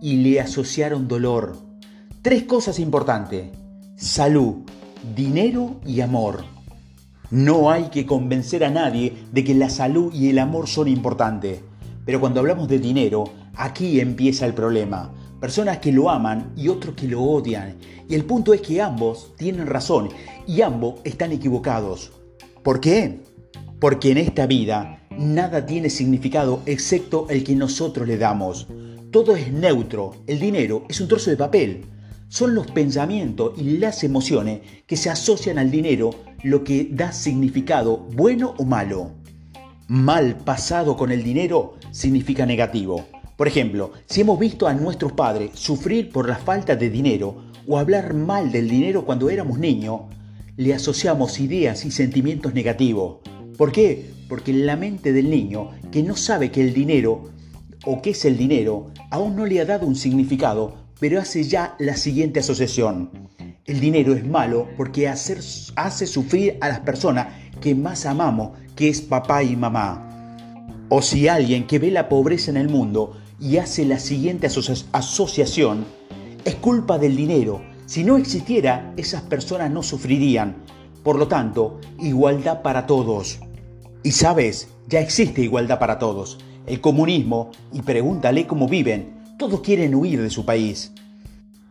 y 0.00 0.16
le 0.16 0.40
asociaron 0.40 1.08
dolor. 1.08 1.58
Tres 2.22 2.44
cosas 2.44 2.78
importantes. 2.78 3.50
Salud, 3.96 4.56
dinero 5.14 5.76
y 5.86 6.00
amor. 6.00 6.44
No 7.30 7.70
hay 7.70 7.84
que 7.84 8.06
convencer 8.06 8.64
a 8.64 8.70
nadie 8.70 9.12
de 9.32 9.44
que 9.44 9.54
la 9.54 9.68
salud 9.68 10.12
y 10.14 10.30
el 10.30 10.38
amor 10.38 10.68
son 10.68 10.88
importantes. 10.88 11.60
Pero 12.06 12.20
cuando 12.20 12.38
hablamos 12.38 12.68
de 12.68 12.78
dinero, 12.78 13.24
aquí 13.56 14.00
empieza 14.00 14.46
el 14.46 14.54
problema. 14.54 15.12
Personas 15.40 15.78
que 15.78 15.92
lo 15.92 16.08
aman 16.08 16.52
y 16.56 16.68
otros 16.68 16.94
que 16.94 17.08
lo 17.08 17.20
odian. 17.20 17.76
Y 18.08 18.14
el 18.14 18.24
punto 18.24 18.54
es 18.54 18.60
que 18.60 18.80
ambos 18.80 19.34
tienen 19.36 19.66
razón 19.66 20.08
y 20.46 20.62
ambos 20.62 21.00
están 21.02 21.32
equivocados. 21.32 22.12
¿Por 22.62 22.80
qué? 22.80 23.22
Porque 23.80 24.12
en 24.12 24.18
esta 24.18 24.46
vida 24.46 25.00
nada 25.18 25.66
tiene 25.66 25.90
significado 25.90 26.62
excepto 26.64 27.26
el 27.28 27.42
que 27.42 27.56
nosotros 27.56 28.06
le 28.06 28.18
damos. 28.18 28.68
Todo 29.10 29.34
es 29.34 29.52
neutro, 29.52 30.12
el 30.28 30.38
dinero 30.38 30.84
es 30.88 31.00
un 31.00 31.08
trozo 31.08 31.30
de 31.30 31.36
papel. 31.36 31.86
Son 32.28 32.54
los 32.54 32.70
pensamientos 32.70 33.54
y 33.58 33.78
las 33.78 34.04
emociones 34.04 34.60
que 34.86 34.96
se 34.96 35.10
asocian 35.10 35.58
al 35.58 35.72
dinero 35.72 36.10
lo 36.44 36.62
que 36.62 36.88
da 36.90 37.10
significado 37.10 37.96
bueno 37.96 38.54
o 38.58 38.64
malo 38.64 39.25
mal 39.88 40.36
pasado 40.38 40.96
con 40.96 41.12
el 41.12 41.22
dinero 41.22 41.74
significa 41.90 42.44
negativo. 42.44 43.06
Por 43.36 43.46
ejemplo, 43.46 43.92
si 44.06 44.22
hemos 44.22 44.38
visto 44.38 44.66
a 44.66 44.74
nuestros 44.74 45.12
padres 45.12 45.50
sufrir 45.54 46.10
por 46.10 46.28
la 46.28 46.36
falta 46.36 46.74
de 46.74 46.90
dinero 46.90 47.44
o 47.68 47.78
hablar 47.78 48.14
mal 48.14 48.50
del 48.50 48.68
dinero 48.68 49.04
cuando 49.04 49.30
éramos 49.30 49.58
niños, 49.58 50.02
le 50.56 50.74
asociamos 50.74 51.38
ideas 51.38 51.84
y 51.84 51.90
sentimientos 51.90 52.54
negativos. 52.54 53.18
¿Por 53.56 53.72
qué? 53.72 54.10
Porque 54.28 54.52
la 54.52 54.76
mente 54.76 55.12
del 55.12 55.30
niño, 55.30 55.70
que 55.92 56.02
no 56.02 56.16
sabe 56.16 56.50
que 56.50 56.62
el 56.62 56.72
dinero 56.72 57.30
o 57.84 58.02
qué 58.02 58.10
es 58.10 58.24
el 58.24 58.36
dinero, 58.36 58.90
aún 59.10 59.36
no 59.36 59.46
le 59.46 59.60
ha 59.60 59.64
dado 59.66 59.86
un 59.86 59.96
significado, 59.96 60.74
pero 60.98 61.20
hace 61.20 61.44
ya 61.44 61.76
la 61.78 61.96
siguiente 61.96 62.40
asociación. 62.40 63.10
El 63.66 63.80
dinero 63.80 64.14
es 64.14 64.24
malo 64.24 64.68
porque 64.76 65.08
hace 65.08 66.06
sufrir 66.06 66.56
a 66.60 66.68
las 66.68 66.80
personas 66.80 67.28
que 67.60 67.74
más 67.74 68.06
amamos, 68.06 68.50
que 68.74 68.88
es 68.88 69.00
papá 69.00 69.42
y 69.42 69.56
mamá. 69.56 70.02
O 70.88 71.02
si 71.02 71.28
alguien 71.28 71.66
que 71.66 71.78
ve 71.78 71.90
la 71.90 72.08
pobreza 72.08 72.50
en 72.50 72.56
el 72.56 72.68
mundo 72.68 73.16
y 73.40 73.56
hace 73.56 73.84
la 73.84 73.98
siguiente 73.98 74.48
asociación, 74.92 75.84
es 76.44 76.54
culpa 76.54 76.98
del 76.98 77.16
dinero. 77.16 77.60
Si 77.86 78.04
no 78.04 78.16
existiera, 78.16 78.92
esas 78.96 79.22
personas 79.22 79.70
no 79.70 79.82
sufrirían. 79.82 80.56
Por 81.02 81.18
lo 81.18 81.28
tanto, 81.28 81.80
igualdad 81.98 82.62
para 82.62 82.86
todos. 82.86 83.40
Y 84.02 84.12
sabes, 84.12 84.68
ya 84.88 85.00
existe 85.00 85.42
igualdad 85.42 85.78
para 85.78 85.98
todos. 85.98 86.38
El 86.66 86.80
comunismo, 86.80 87.50
y 87.72 87.82
pregúntale 87.82 88.46
cómo 88.46 88.68
viven, 88.68 89.16
todos 89.38 89.60
quieren 89.60 89.94
huir 89.94 90.22
de 90.22 90.30
su 90.30 90.44
país. 90.44 90.92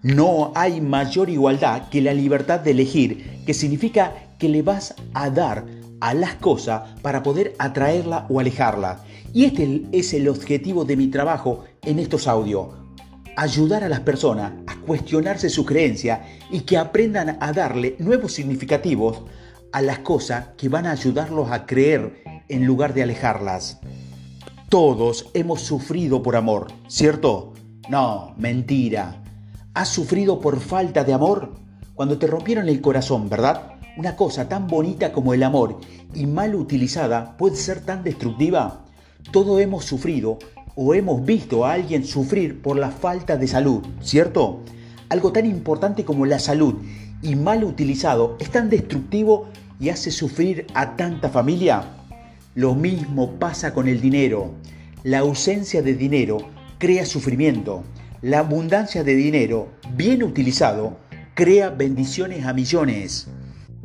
No 0.01 0.51
hay 0.55 0.81
mayor 0.81 1.29
igualdad 1.29 1.89
que 1.89 2.01
la 2.01 2.13
libertad 2.13 2.59
de 2.59 2.71
elegir, 2.71 3.41
que 3.45 3.53
significa 3.53 4.24
que 4.45 4.49
le 4.51 4.61
vas 4.61 4.93
a 5.15 5.31
dar 5.31 5.65
a 6.01 6.13
las 6.13 6.35
cosas 6.35 6.83
para 7.01 7.23
poder 7.23 7.55
atraerla 7.57 8.27
o 8.29 8.39
alejarla. 8.39 9.03
Y 9.33 9.45
este 9.45 9.87
es 9.91 10.13
el 10.13 10.29
objetivo 10.29 10.85
de 10.85 10.95
mi 10.95 11.07
trabajo 11.07 11.63
en 11.81 11.97
estos 11.97 12.27
audios. 12.27 12.67
Ayudar 13.37 13.83
a 13.83 13.89
las 13.89 14.01
personas 14.01 14.53
a 14.67 14.75
cuestionarse 14.81 15.49
su 15.49 15.65
creencia 15.65 16.27
y 16.51 16.59
que 16.59 16.77
aprendan 16.77 17.39
a 17.41 17.53
darle 17.53 17.95
nuevos 17.97 18.33
significativos 18.33 19.23
a 19.71 19.81
las 19.81 19.97
cosas 19.99 20.49
que 20.57 20.69
van 20.69 20.85
a 20.85 20.91
ayudarlos 20.91 21.49
a 21.49 21.65
creer 21.65 22.21
en 22.47 22.67
lugar 22.67 22.93
de 22.93 23.01
alejarlas. 23.01 23.79
Todos 24.69 25.31
hemos 25.33 25.61
sufrido 25.61 26.21
por 26.21 26.35
amor, 26.35 26.67
¿cierto? 26.87 27.53
No, 27.89 28.35
mentira. 28.37 29.23
¿Has 29.73 29.89
sufrido 29.89 30.39
por 30.39 30.59
falta 30.59 31.03
de 31.03 31.13
amor? 31.13 31.55
Cuando 31.95 32.19
te 32.19 32.27
rompieron 32.27 32.69
el 32.69 32.79
corazón, 32.79 33.27
¿verdad? 33.27 33.74
Una 33.97 34.17
cosa 34.17 34.49
tan 34.49 34.67
bonita 34.67 35.13
como 35.13 35.33
el 35.33 35.41
amor 35.41 35.79
y 36.13 36.25
mal 36.25 36.53
utilizada 36.53 37.37
puede 37.37 37.55
ser 37.55 37.79
tan 37.79 38.03
destructiva. 38.03 38.83
Todos 39.31 39.61
hemos 39.61 39.85
sufrido 39.85 40.37
o 40.75 40.93
hemos 40.93 41.23
visto 41.25 41.65
a 41.65 41.71
alguien 41.71 42.05
sufrir 42.05 42.61
por 42.61 42.77
la 42.77 42.91
falta 42.91 43.37
de 43.37 43.47
salud, 43.47 43.85
¿cierto? 44.01 44.59
Algo 45.07 45.31
tan 45.31 45.45
importante 45.45 46.03
como 46.03 46.25
la 46.25 46.39
salud 46.39 46.75
y 47.21 47.35
mal 47.35 47.63
utilizado 47.63 48.35
es 48.41 48.51
tan 48.51 48.69
destructivo 48.69 49.47
y 49.79 49.87
hace 49.87 50.11
sufrir 50.11 50.67
a 50.73 50.97
tanta 50.97 51.29
familia. 51.29 51.85
Lo 52.53 52.75
mismo 52.75 53.39
pasa 53.39 53.73
con 53.73 53.87
el 53.87 54.01
dinero. 54.01 54.51
La 55.03 55.19
ausencia 55.19 55.81
de 55.81 55.93
dinero 55.95 56.39
crea 56.79 57.05
sufrimiento. 57.05 57.85
La 58.21 58.39
abundancia 58.39 59.05
de 59.05 59.15
dinero, 59.15 59.69
bien 59.95 60.21
utilizado, 60.21 60.97
crea 61.33 61.69
bendiciones 61.69 62.45
a 62.45 62.51
millones. 62.51 63.29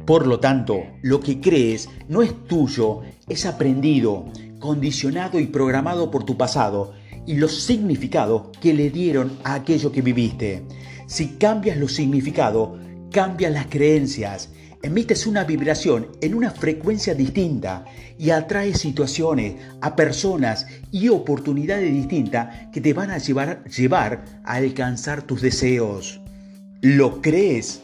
Por 0.06 0.26
lo 0.26 0.40
tanto, 0.40 0.82
lo 1.02 1.20
que 1.20 1.40
crees 1.40 1.88
no 2.08 2.22
es 2.22 2.46
tuyo, 2.46 3.00
es 3.28 3.46
aprendido, 3.46 4.26
condicionado 4.58 5.38
y 5.38 5.46
programado 5.46 6.10
por 6.10 6.24
tu 6.24 6.36
pasado 6.36 6.92
y 7.26 7.34
los 7.34 7.62
significados 7.62 8.48
que 8.60 8.74
le 8.74 8.90
dieron 8.90 9.38
a 9.44 9.54
aquello 9.54 9.92
que 9.92 10.02
viviste. 10.02 10.62
Si 11.06 11.36
cambias 11.38 11.76
los 11.76 11.92
significados, 11.92 12.78
cambias 13.10 13.52
las 13.52 13.66
creencias, 13.66 14.50
emites 14.82 15.26
una 15.26 15.44
vibración 15.44 16.08
en 16.20 16.34
una 16.34 16.50
frecuencia 16.50 17.14
distinta 17.14 17.84
y 18.18 18.30
atraes 18.30 18.78
situaciones 18.78 19.56
a 19.80 19.96
personas 19.96 20.66
y 20.90 21.08
oportunidades 21.08 21.92
distintas 21.92 22.68
que 22.72 22.80
te 22.80 22.94
van 22.94 23.10
a 23.10 23.18
llevar, 23.18 23.64
llevar 23.64 24.24
a 24.44 24.54
alcanzar 24.54 25.22
tus 25.22 25.42
deseos. 25.42 26.20
¿Lo 26.80 27.20
crees? 27.20 27.82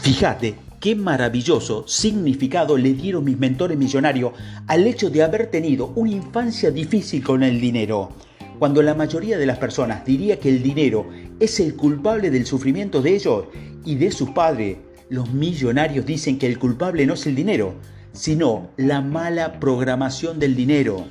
Fíjate 0.00 0.67
qué 0.80 0.94
maravilloso 0.94 1.86
significado 1.88 2.76
le 2.76 2.94
dieron 2.94 3.24
mis 3.24 3.38
mentores 3.38 3.76
millonarios 3.76 4.32
al 4.66 4.86
hecho 4.86 5.10
de 5.10 5.22
haber 5.22 5.50
tenido 5.50 5.92
una 5.96 6.12
infancia 6.12 6.70
difícil 6.70 7.22
con 7.22 7.42
el 7.42 7.60
dinero. 7.60 8.10
Cuando 8.58 8.82
la 8.82 8.94
mayoría 8.94 9.38
de 9.38 9.46
las 9.46 9.58
personas 9.58 10.04
diría 10.04 10.38
que 10.38 10.48
el 10.48 10.62
dinero 10.62 11.08
es 11.38 11.60
el 11.60 11.74
culpable 11.74 12.30
del 12.30 12.46
sufrimiento 12.46 13.02
de 13.02 13.14
ellos 13.14 13.44
y 13.84 13.96
de 13.96 14.10
sus 14.10 14.30
padres, 14.30 14.78
los 15.08 15.32
millonarios 15.32 16.04
dicen 16.04 16.38
que 16.38 16.46
el 16.46 16.58
culpable 16.58 17.06
no 17.06 17.14
es 17.14 17.26
el 17.26 17.34
dinero, 17.34 17.74
sino 18.12 18.70
la 18.76 19.00
mala 19.00 19.60
programación 19.60 20.38
del 20.38 20.56
dinero. 20.56 21.06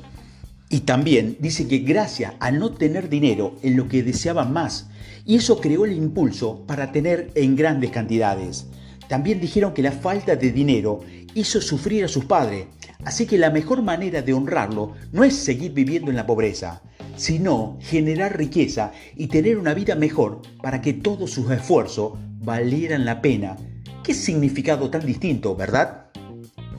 Y 0.70 0.82
también 0.82 1.38
dice 1.40 1.68
que 1.68 1.80
gracias 1.80 2.34
a 2.40 2.52
no 2.52 2.72
tener 2.72 3.08
dinero 3.08 3.56
en 3.64 3.78
lo 3.78 3.88
que 3.88 4.04
deseaban 4.04 4.52
más 4.52 4.90
y 5.26 5.36
eso 5.36 5.60
creó 5.60 5.86
el 5.86 5.94
impulso 5.94 6.66
para 6.68 6.92
tener 6.92 7.32
en 7.36 7.56
grandes 7.56 7.92
cantidades. 7.92 8.68
También 9.08 9.40
dijeron 9.40 9.74
que 9.74 9.82
la 9.82 9.92
falta 9.92 10.36
de 10.36 10.52
dinero 10.52 11.00
hizo 11.34 11.62
sufrir 11.62 12.04
a 12.04 12.08
sus 12.08 12.26
padres, 12.26 12.68
así 13.04 13.26
que 13.26 13.38
la 13.38 13.52
mejor 13.52 13.82
manera 13.82 14.22
de 14.22 14.34
honrarlo 14.34 14.94
no 15.12 15.24
es 15.24 15.36
seguir 15.36 15.74
viviendo 15.74 16.10
en 16.10 16.18
la 16.18 16.26
pobreza, 16.26 16.82
sino 17.16 17.78
generar 17.82 18.38
riqueza 18.38 18.92
y 19.16 19.28
tener 19.28 19.58
una 19.58 19.74
vida 19.74 19.96
mejor 19.96 20.42
para 20.62 20.82
que 20.82 20.94
todos 20.94 21.32
sus 21.32 21.50
esfuerzos 21.52 22.14
valieran 22.40 23.06
la 23.06 23.22
pena. 23.22 23.58
Qué 24.04 24.14
significado 24.14 24.90
tan 24.90 25.06
distinto, 25.06 25.56
¿verdad? 25.56 26.06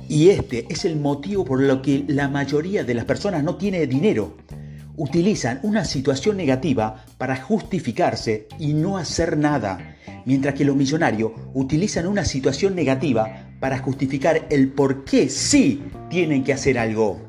Y 0.09 0.31
este 0.31 0.65
es 0.71 0.87
el 0.87 0.97
motivo 0.97 1.45
por 1.45 1.61
lo 1.61 1.83
que 1.83 2.05
la 2.09 2.29
mayoría 2.29 2.83
de 2.83 2.95
las 2.95 3.05
personas 3.05 3.45
no 3.45 3.57
tiene 3.57 3.87
dinero. 3.87 4.39
Utilizan 4.99 5.61
una 5.63 5.85
situación 5.85 6.37
negativa 6.37 7.05
para 7.19 7.37
justificarse 7.37 8.49
y 8.59 8.75
no 8.75 8.99
hacer 8.99 9.39
nada, 9.39 9.95
mientras 10.27 10.55
que 10.55 10.65
los 10.65 10.75
millonarios 10.75 11.31
utilizan 11.55 12.09
una 12.09 12.25
situación 12.25 12.75
negativa 12.75 13.47
para 13.61 13.79
justificar 13.79 14.49
el 14.51 14.73
por 14.73 15.05
qué 15.05 15.29
sí 15.29 15.85
tienen 16.11 16.43
que 16.43 16.53
hacer 16.53 16.81
algo. 16.81 17.21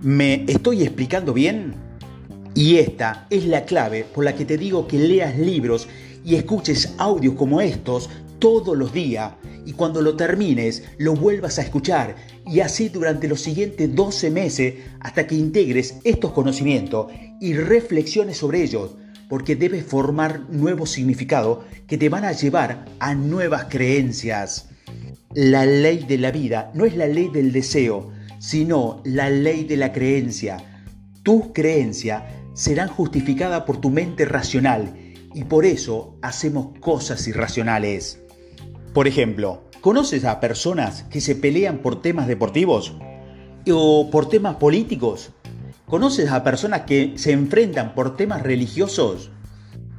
¿Me 0.00 0.44
estoy 0.48 0.82
explicando 0.82 1.32
bien? 1.32 1.74
Y 2.56 2.78
esta 2.78 3.28
es 3.30 3.46
la 3.46 3.66
clave 3.66 4.02
por 4.02 4.24
la 4.24 4.34
que 4.34 4.44
te 4.44 4.58
digo 4.58 4.88
que 4.88 4.98
leas 4.98 5.38
libros 5.38 5.86
y 6.24 6.34
escuches 6.34 6.92
audios 6.98 7.34
como 7.34 7.60
estos 7.60 8.10
todos 8.38 8.76
los 8.76 8.92
días 8.92 9.32
y 9.64 9.72
cuando 9.72 10.02
lo 10.02 10.16
termines 10.16 10.84
lo 10.98 11.14
vuelvas 11.14 11.58
a 11.58 11.62
escuchar 11.62 12.16
y 12.46 12.60
así 12.60 12.88
durante 12.88 13.28
los 13.28 13.40
siguientes 13.40 13.94
12 13.94 14.30
meses 14.30 14.74
hasta 15.00 15.26
que 15.26 15.34
integres 15.34 15.96
estos 16.04 16.32
conocimientos 16.32 17.12
y 17.40 17.54
reflexiones 17.54 18.36
sobre 18.36 18.62
ellos 18.62 18.96
porque 19.28 19.56
debes 19.56 19.84
formar 19.84 20.48
nuevos 20.50 20.90
significados 20.90 21.64
que 21.86 21.98
te 21.98 22.08
van 22.08 22.24
a 22.24 22.32
llevar 22.32 22.84
a 23.00 23.14
nuevas 23.14 23.66
creencias. 23.68 24.68
La 25.34 25.66
ley 25.66 26.04
de 26.04 26.18
la 26.18 26.30
vida 26.30 26.70
no 26.74 26.84
es 26.84 26.96
la 26.96 27.06
ley 27.06 27.28
del 27.28 27.52
deseo, 27.52 28.12
sino 28.38 29.02
la 29.04 29.30
ley 29.30 29.64
de 29.64 29.76
la 29.76 29.92
creencia. 29.92 30.84
Tus 31.22 31.46
creencias 31.52 32.22
serán 32.54 32.88
justificadas 32.88 33.62
por 33.62 33.80
tu 33.80 33.90
mente 33.90 34.24
racional 34.24 34.94
y 35.34 35.44
por 35.44 35.66
eso 35.66 36.16
hacemos 36.22 36.78
cosas 36.80 37.26
irracionales. 37.26 38.20
Por 38.96 39.06
ejemplo, 39.06 39.60
¿conoces 39.82 40.24
a 40.24 40.40
personas 40.40 41.02
que 41.10 41.20
se 41.20 41.36
pelean 41.36 41.80
por 41.80 42.00
temas 42.00 42.26
deportivos 42.26 42.94
o 43.70 44.08
por 44.10 44.30
temas 44.30 44.56
políticos? 44.56 45.32
¿Conoces 45.84 46.30
a 46.30 46.42
personas 46.42 46.84
que 46.86 47.12
se 47.16 47.32
enfrentan 47.32 47.94
por 47.94 48.16
temas 48.16 48.42
religiosos? 48.42 49.30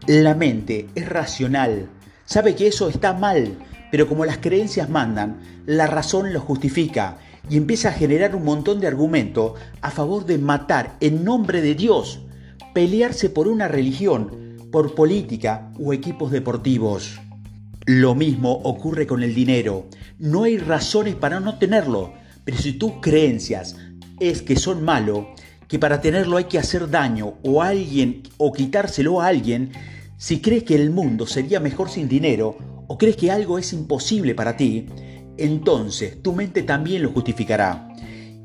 La 0.07 0.33
mente 0.33 0.87
es 0.95 1.07
racional, 1.07 1.91
sabe 2.25 2.55
que 2.55 2.65
eso 2.65 2.89
está 2.89 3.13
mal, 3.13 3.59
pero 3.91 4.07
como 4.07 4.25
las 4.25 4.39
creencias 4.39 4.89
mandan, 4.89 5.41
la 5.67 5.85
razón 5.85 6.33
lo 6.33 6.39
justifica 6.39 7.19
y 7.51 7.57
empieza 7.57 7.89
a 7.89 7.93
generar 7.93 8.35
un 8.35 8.45
montón 8.45 8.79
de 8.79 8.87
argumentos 8.87 9.59
a 9.79 9.91
favor 9.91 10.25
de 10.25 10.39
matar 10.39 10.97
en 11.01 11.23
nombre 11.23 11.61
de 11.61 11.75
Dios 11.75 12.21
pelearse 12.73 13.29
por 13.29 13.47
una 13.47 13.67
religión, 13.67 14.57
por 14.71 14.95
política 14.95 15.71
o 15.79 15.93
equipos 15.93 16.31
deportivos. 16.31 17.19
Lo 17.87 18.15
mismo 18.15 18.51
ocurre 18.51 19.07
con 19.07 19.23
el 19.23 19.33
dinero. 19.33 19.87
No 20.19 20.43
hay 20.43 20.57
razones 20.57 21.15
para 21.15 21.39
no 21.39 21.57
tenerlo, 21.57 22.11
pero 22.43 22.57
si 22.57 22.73
tus 22.73 22.95
creencias 23.01 23.77
es 24.19 24.41
que 24.41 24.57
son 24.57 24.83
malos, 24.83 25.27
que 25.69 25.79
para 25.79 26.01
tenerlo 26.01 26.35
hay 26.35 26.43
que 26.43 26.59
hacer 26.59 26.89
daño 26.89 27.35
o 27.43 27.61
alguien 27.61 28.23
o 28.35 28.51
quitárselo 28.51 29.21
a 29.21 29.27
alguien, 29.27 29.71
si 30.17 30.41
crees 30.41 30.63
que 30.63 30.75
el 30.75 30.89
mundo 30.89 31.25
sería 31.25 31.61
mejor 31.61 31.89
sin 31.89 32.09
dinero 32.09 32.57
o 32.87 32.97
crees 32.97 33.15
que 33.15 33.31
algo 33.31 33.57
es 33.57 33.71
imposible 33.71 34.35
para 34.35 34.57
ti, 34.57 34.87
entonces 35.37 36.21
tu 36.21 36.33
mente 36.33 36.63
también 36.63 37.03
lo 37.03 37.13
justificará. 37.13 37.87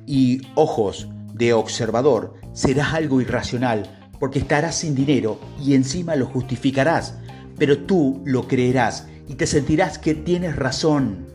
Y 0.06 0.42
ojos 0.54 1.08
de 1.34 1.52
observador 1.52 2.34
serás 2.52 2.94
algo 2.94 3.20
irracional 3.20 4.08
porque 4.20 4.38
estarás 4.38 4.76
sin 4.76 4.94
dinero 4.94 5.40
y 5.60 5.74
encima 5.74 6.14
lo 6.14 6.26
justificarás, 6.26 7.18
pero 7.58 7.78
tú 7.78 8.22
lo 8.24 8.46
creerás 8.46 9.08
y 9.32 9.34
te 9.34 9.46
sentirás 9.46 9.98
que 9.98 10.14
tienes 10.14 10.56
razón. 10.56 11.26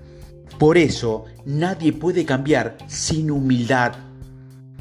Por 0.60 0.78
eso 0.78 1.26
nadie 1.46 1.94
puede 1.94 2.26
cambiar 2.26 2.78
sin 2.86 3.32
humildad. 3.32 3.94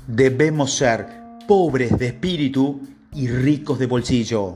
Debemos 0.07 0.75
ser 0.75 1.07
pobres 1.49 1.99
de 1.99 2.09
espíritu 2.09 2.79
y 3.15 3.29
ricos 3.29 3.79
de 3.79 3.87
bolsillo. 3.87 4.53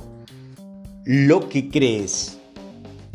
Lo 1.06 1.48
que 1.48 1.70
crees. 1.70 2.38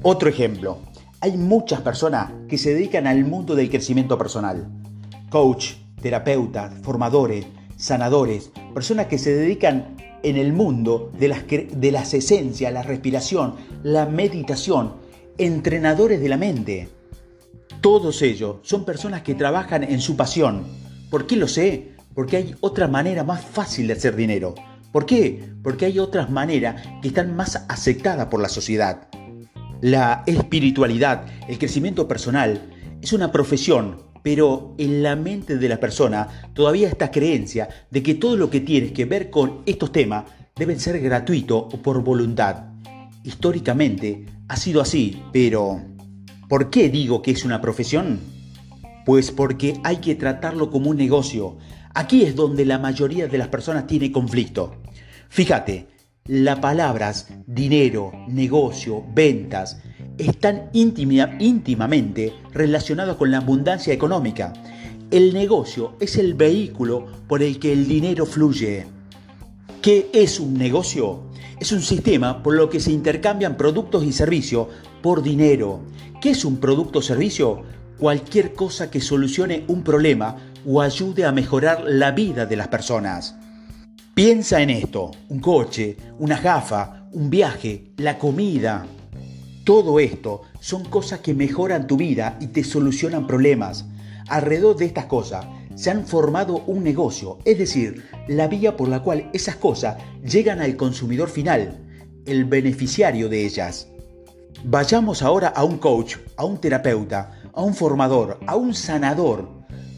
Otro 0.02 0.30
ejemplo. 0.30 0.80
Hay 1.22 1.38
muchas 1.38 1.82
personas 1.82 2.32
que 2.50 2.58
se 2.58 2.74
dedican 2.74 3.06
al 3.06 3.24
mundo 3.24 3.54
del 3.54 3.70
crecimiento 3.70 4.18
personal. 4.18 4.68
Coach, 5.30 5.74
terapeutas, 6.02 6.74
formadores, 6.82 7.46
sanadores, 7.78 8.50
personas 8.74 9.06
que 9.06 9.20
se 9.20 9.36
dedican 9.36 9.96
en 10.24 10.38
el 10.38 10.54
mundo 10.54 11.12
de 11.20 11.28
las, 11.28 11.44
de 11.48 11.92
las 11.92 12.16
esencias, 12.16 12.74
la 12.74 12.82
respiración, 12.82 13.54
la 13.84 14.08
meditación, 14.08 15.05
entrenadores 15.38 16.22
de 16.22 16.30
la 16.30 16.38
mente. 16.38 16.90
Todos 17.82 18.22
ellos 18.22 18.58
son 18.64 18.86
personas 18.86 19.22
que 19.22 19.36
trabajan 19.36 19.84
en 19.84 20.00
su 20.02 20.16
pasión. 20.16 20.64
¿Por 21.10 21.28
qué 21.28 21.36
lo 21.36 21.48
sé? 21.48 21.92
Porque 22.14 22.38
hay 22.38 22.56
otra 22.62 22.88
manera 22.88 23.24
más 23.24 23.44
fácil 23.44 23.88
de 23.88 23.94
hacer 23.94 24.16
dinero. 24.16 24.56
¿Por 24.92 25.06
qué? 25.06 25.44
Porque 25.62 25.86
hay 25.86 26.00
otras 26.00 26.30
maneras 26.30 26.82
que 27.02 27.10
están 27.10 27.36
más 27.36 27.66
aceptadas 27.68 28.28
por 28.28 28.42
la 28.42 28.50
sociedad. 28.50 29.08
La 29.82 30.24
espiritualidad, 30.26 31.26
el 31.48 31.60
crecimiento 31.60 32.08
personal, 32.08 32.72
es 33.02 33.14
una 33.14 33.32
profesión 33.32 34.06
pero 34.26 34.74
en 34.80 35.04
la 35.04 35.16
mente 35.16 35.56
de 35.56 35.70
la 35.70 35.80
persona 35.80 36.50
todavía 36.56 36.88
esta 36.88 37.12
creencia 37.12 37.70
de 37.92 38.02
que 38.02 38.16
todo 38.16 38.36
lo 38.36 38.50
que 38.50 38.60
tiene 38.60 38.92
que 38.92 39.06
ver 39.06 39.30
con 39.30 39.62
estos 39.68 39.92
temas 39.92 40.24
deben 40.56 40.80
ser 40.80 41.00
gratuito 41.00 41.60
o 41.60 41.78
por 41.84 42.04
voluntad. 42.04 42.70
Históricamente 43.24 44.26
ha 44.48 44.58
sido 44.58 44.82
así, 44.82 45.22
pero 45.32 45.82
¿por 46.48 46.70
qué 46.70 46.90
digo 46.90 47.22
que 47.22 47.32
es 47.32 47.46
una 47.46 47.62
profesión? 47.62 48.20
Pues 49.06 49.32
porque 49.32 49.80
hay 49.84 49.98
que 49.98 50.16
tratarlo 50.16 50.70
como 50.70 50.90
un 50.90 50.98
negocio. 50.98 51.58
Aquí 51.94 52.24
es 52.24 52.36
donde 52.36 52.66
la 52.66 52.80
mayoría 52.80 53.28
de 53.28 53.38
las 53.38 53.48
personas 53.48 53.88
tiene 53.88 54.12
conflicto. 54.12 54.82
Fíjate, 55.30 55.88
las 56.26 56.60
palabras 56.60 57.28
dinero, 57.46 58.12
negocio, 58.28 59.04
ventas 59.14 59.80
están 60.18 60.70
íntimamente 60.74 62.34
relacionados 62.52 63.18
con 63.18 63.32
la 63.32 63.38
abundancia 63.38 63.94
económica. 63.94 64.54
El 65.12 65.34
negocio 65.34 65.96
es 66.00 66.18
el 66.18 66.34
vehículo 66.34 67.06
por 67.28 67.44
el 67.44 67.60
que 67.60 67.74
el 67.74 67.88
dinero 67.88 68.26
fluye. 68.26 68.88
¿Qué 69.82 70.10
es 70.14 70.40
un 70.40 70.56
negocio? 70.56 71.25
Es 71.60 71.72
un 71.72 71.82
sistema 71.82 72.44
por 72.44 72.56
lo 72.56 72.70
que 72.70 72.82
se 72.82 72.92
intercambian 72.92 73.56
productos 73.56 74.04
y 74.04 74.12
servicios 74.12 74.68
por 75.02 75.24
dinero. 75.24 75.80
¿Qué 76.22 76.32
es 76.32 76.44
un 76.44 76.58
producto 76.58 77.00
o 77.00 77.02
servicio? 77.02 77.64
Cualquier 77.98 78.54
cosa 78.54 78.92
que 78.92 79.00
solucione 79.00 79.64
un 79.70 79.82
problema 79.82 80.36
o 80.68 80.82
ayude 80.82 81.24
a 81.24 81.32
mejorar 81.32 81.84
la 81.86 82.12
vida 82.12 82.46
de 82.46 82.58
las 82.58 82.68
personas. 82.68 83.36
Piensa 84.14 84.62
en 84.62 84.70
esto, 84.70 85.12
un 85.30 85.40
coche, 85.40 85.96
una 86.20 86.42
gafa, 86.42 87.08
un 87.14 87.30
viaje, 87.30 87.92
la 87.98 88.18
comida. 88.18 88.86
Todo 89.64 90.00
esto 90.00 90.42
son 90.60 90.84
cosas 90.84 91.20
que 91.22 91.34
mejoran 91.34 91.88
tu 91.88 91.96
vida 91.96 92.38
y 92.42 92.48
te 92.48 92.66
solucionan 92.66 93.28
problemas. 93.28 93.86
Alrededor 94.28 94.76
de 94.76 94.86
estas 94.86 95.06
cosas 95.06 95.46
se 95.76 95.92
han 95.92 96.06
formado 96.06 96.64
un 96.68 96.84
negocio, 96.84 97.38
es 97.46 97.58
decir, 97.58 98.04
la 98.28 98.48
vía 98.48 98.76
por 98.76 98.88
la 98.88 99.02
cual 99.02 99.30
esas 99.34 99.58
cosas 99.58 99.98
llegan 100.24 100.62
al 100.62 100.76
consumidor 100.76 101.30
final, 101.30 101.80
el 102.26 102.46
beneficiario 102.46 103.30
de 103.30 103.46
ellas. 103.46 103.88
Vayamos 104.64 105.22
ahora 105.22 105.50
a 105.50 105.64
un 105.64 105.78
coach, 105.78 106.16
a 106.38 106.46
un 106.46 106.60
terapeuta, 106.60 107.42
a 107.54 107.62
un 107.62 107.76
formador, 107.76 108.40
a 108.48 108.56
un 108.56 108.74
sanador. 108.74 109.50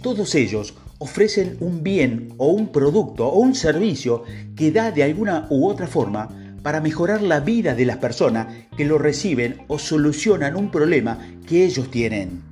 Todos 0.01 0.35
ellos 0.35 0.73
ofrecen 0.99 1.57
un 1.59 1.83
bien 1.83 2.33
o 2.37 2.47
un 2.47 2.71
producto 2.71 3.27
o 3.27 3.39
un 3.39 3.55
servicio 3.55 4.23
que 4.55 4.71
da 4.71 4.91
de 4.91 5.03
alguna 5.03 5.47
u 5.49 5.67
otra 5.67 5.87
forma 5.87 6.29
para 6.63 6.81
mejorar 6.81 7.21
la 7.21 7.39
vida 7.39 7.75
de 7.75 7.85
las 7.85 7.97
personas 7.97 8.47
que 8.75 8.83
lo 8.83 8.97
reciben 8.97 9.63
o 9.67 9.79
solucionan 9.79 10.55
un 10.55 10.69
problema 10.69 11.17
que 11.47 11.63
ellos 11.63 11.89
tienen. 11.91 12.46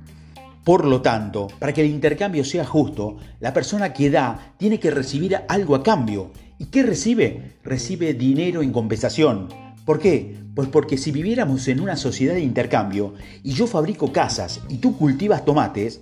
Por 0.66 0.84
lo 0.84 1.00
tanto, 1.00 1.46
para 1.60 1.72
que 1.72 1.82
el 1.82 1.86
intercambio 1.86 2.44
sea 2.44 2.64
justo, 2.64 3.18
la 3.38 3.52
persona 3.52 3.92
que 3.92 4.10
da 4.10 4.56
tiene 4.58 4.80
que 4.80 4.90
recibir 4.90 5.38
algo 5.48 5.76
a 5.76 5.84
cambio. 5.84 6.32
¿Y 6.58 6.64
qué 6.64 6.82
recibe? 6.82 7.52
Recibe 7.62 8.14
dinero 8.14 8.62
en 8.62 8.72
compensación. 8.72 9.46
¿Por 9.84 10.00
qué? 10.00 10.34
Pues 10.56 10.68
porque 10.68 10.98
si 10.98 11.12
viviéramos 11.12 11.68
en 11.68 11.78
una 11.78 11.94
sociedad 11.94 12.34
de 12.34 12.40
intercambio 12.40 13.14
y 13.44 13.52
yo 13.52 13.68
fabrico 13.68 14.10
casas 14.10 14.60
y 14.68 14.78
tú 14.78 14.98
cultivas 14.98 15.44
tomates, 15.44 16.00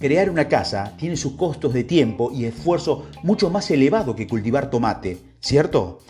Crear 0.00 0.30
una 0.30 0.48
casa 0.48 0.94
tiene 0.96 1.16
sus 1.16 1.34
costos 1.34 1.72
de 1.72 1.84
tiempo 1.84 2.32
y 2.34 2.44
esfuerzo 2.46 3.06
mucho 3.22 3.50
más 3.50 3.70
elevado 3.70 4.16
que 4.16 4.26
cultivar 4.26 4.68
tomate, 4.68 5.16
¿cierto? 5.38 6.00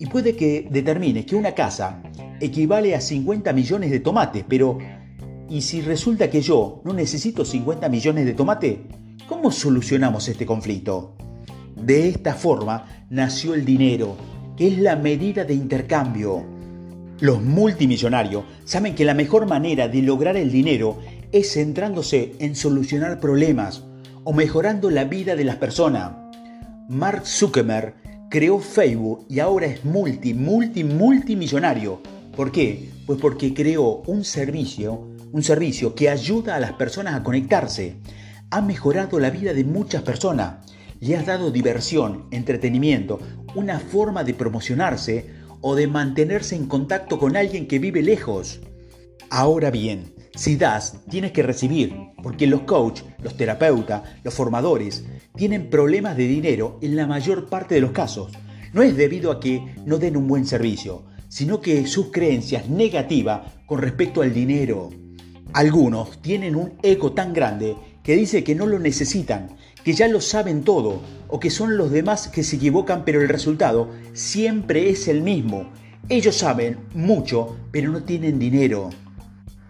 y 0.00 0.06
puede 0.06 0.34
que 0.34 0.66
determine 0.70 1.26
que 1.26 1.36
una 1.36 1.52
casa 1.52 2.02
equivale 2.40 2.94
a 2.94 3.02
50 3.02 3.52
millones 3.52 3.90
de 3.90 4.00
tomates, 4.00 4.44
pero 4.48 4.78
¿y 5.50 5.62
si 5.62 5.82
resulta 5.82 6.30
que 6.30 6.40
yo 6.40 6.80
no 6.84 6.94
necesito 6.94 7.44
50 7.44 7.88
millones 7.88 8.24
de 8.24 8.34
tomates? 8.34 8.78
¿Cómo 9.28 9.50
solucionamos 9.50 10.28
este 10.28 10.46
conflicto? 10.46 11.16
De 11.76 12.08
esta 12.08 12.34
forma 12.34 13.06
nació 13.10 13.54
el 13.54 13.64
dinero, 13.64 14.16
que 14.56 14.68
es 14.68 14.78
la 14.78 14.94
medida 14.94 15.44
de 15.44 15.54
intercambio. 15.54 16.44
Los 17.18 17.42
multimillonarios 17.42 18.44
saben 18.64 18.94
que 18.94 19.04
la 19.04 19.14
mejor 19.14 19.46
manera 19.46 19.88
de 19.88 20.02
lograr 20.02 20.36
el 20.36 20.52
dinero 20.52 20.98
es 21.32 21.52
centrándose 21.52 22.34
en 22.38 22.54
solucionar 22.54 23.18
problemas 23.18 23.84
o 24.22 24.32
mejorando 24.32 24.88
la 24.88 25.04
vida 25.04 25.34
de 25.34 25.44
las 25.44 25.56
personas. 25.56 26.12
Mark 26.88 27.26
Zuckerberg 27.26 27.94
creó 28.30 28.60
Facebook 28.60 29.26
y 29.28 29.40
ahora 29.40 29.66
es 29.66 29.84
multi, 29.84 30.32
multi, 30.32 30.84
multimillonario. 30.84 32.00
¿Por 32.36 32.52
qué? 32.52 32.90
Pues 33.06 33.20
porque 33.20 33.52
creó 33.52 34.02
un 34.06 34.24
servicio, 34.24 35.08
un 35.32 35.42
servicio 35.42 35.94
que 35.94 36.08
ayuda 36.08 36.56
a 36.56 36.60
las 36.60 36.72
personas 36.72 37.14
a 37.14 37.22
conectarse. 37.22 37.96
Ha 38.50 38.60
mejorado 38.62 39.20
la 39.20 39.30
vida 39.30 39.52
de 39.52 39.64
muchas 39.64 40.02
personas. 40.02 40.66
Le 40.98 41.16
ha 41.16 41.22
dado 41.22 41.50
diversión, 41.50 42.26
entretenimiento, 42.30 43.20
una 43.54 43.78
forma 43.78 44.24
de 44.24 44.34
promocionarse 44.34 45.30
o 45.60 45.74
de 45.74 45.86
mantenerse 45.86 46.56
en 46.56 46.66
contacto 46.66 47.18
con 47.18 47.36
alguien 47.36 47.66
que 47.66 47.78
vive 47.78 48.02
lejos. 48.02 48.60
Ahora 49.30 49.70
bien, 49.70 50.14
si 50.34 50.56
das, 50.56 51.00
tienes 51.08 51.32
que 51.32 51.42
recibir, 51.42 51.94
porque 52.22 52.46
los 52.46 52.62
coaches, 52.62 53.04
los 53.22 53.36
terapeutas, 53.36 54.02
los 54.24 54.34
formadores 54.34 55.04
tienen 55.36 55.70
problemas 55.70 56.16
de 56.16 56.26
dinero 56.26 56.78
en 56.82 56.96
la 56.96 57.06
mayor 57.06 57.48
parte 57.48 57.76
de 57.76 57.80
los 57.80 57.92
casos. 57.92 58.32
No 58.72 58.82
es 58.82 58.96
debido 58.96 59.30
a 59.30 59.40
que 59.40 59.74
no 59.84 59.98
den 59.98 60.16
un 60.16 60.26
buen 60.26 60.46
servicio, 60.46 61.04
sino 61.28 61.60
que 61.60 61.86
sus 61.86 62.10
creencias 62.10 62.68
negativas 62.68 63.42
con 63.66 63.80
respecto 63.80 64.22
al 64.22 64.34
dinero. 64.34 64.90
Algunos 65.52 66.22
tienen 66.22 66.54
un 66.54 66.74
ego 66.82 67.12
tan 67.12 67.32
grande 67.32 67.76
que 68.04 68.14
dice 68.14 68.44
que 68.44 68.54
no 68.54 68.66
lo 68.66 68.78
necesitan, 68.78 69.56
que 69.84 69.94
ya 69.94 70.06
lo 70.06 70.20
saben 70.20 70.62
todo, 70.62 71.00
o 71.26 71.40
que 71.40 71.50
son 71.50 71.76
los 71.76 71.90
demás 71.90 72.28
que 72.28 72.44
se 72.44 72.56
equivocan, 72.56 73.04
pero 73.04 73.20
el 73.20 73.28
resultado 73.28 73.88
siempre 74.12 74.90
es 74.90 75.08
el 75.08 75.22
mismo. 75.22 75.70
Ellos 76.08 76.36
saben 76.36 76.78
mucho, 76.94 77.56
pero 77.72 77.90
no 77.90 78.04
tienen 78.04 78.38
dinero. 78.38 78.90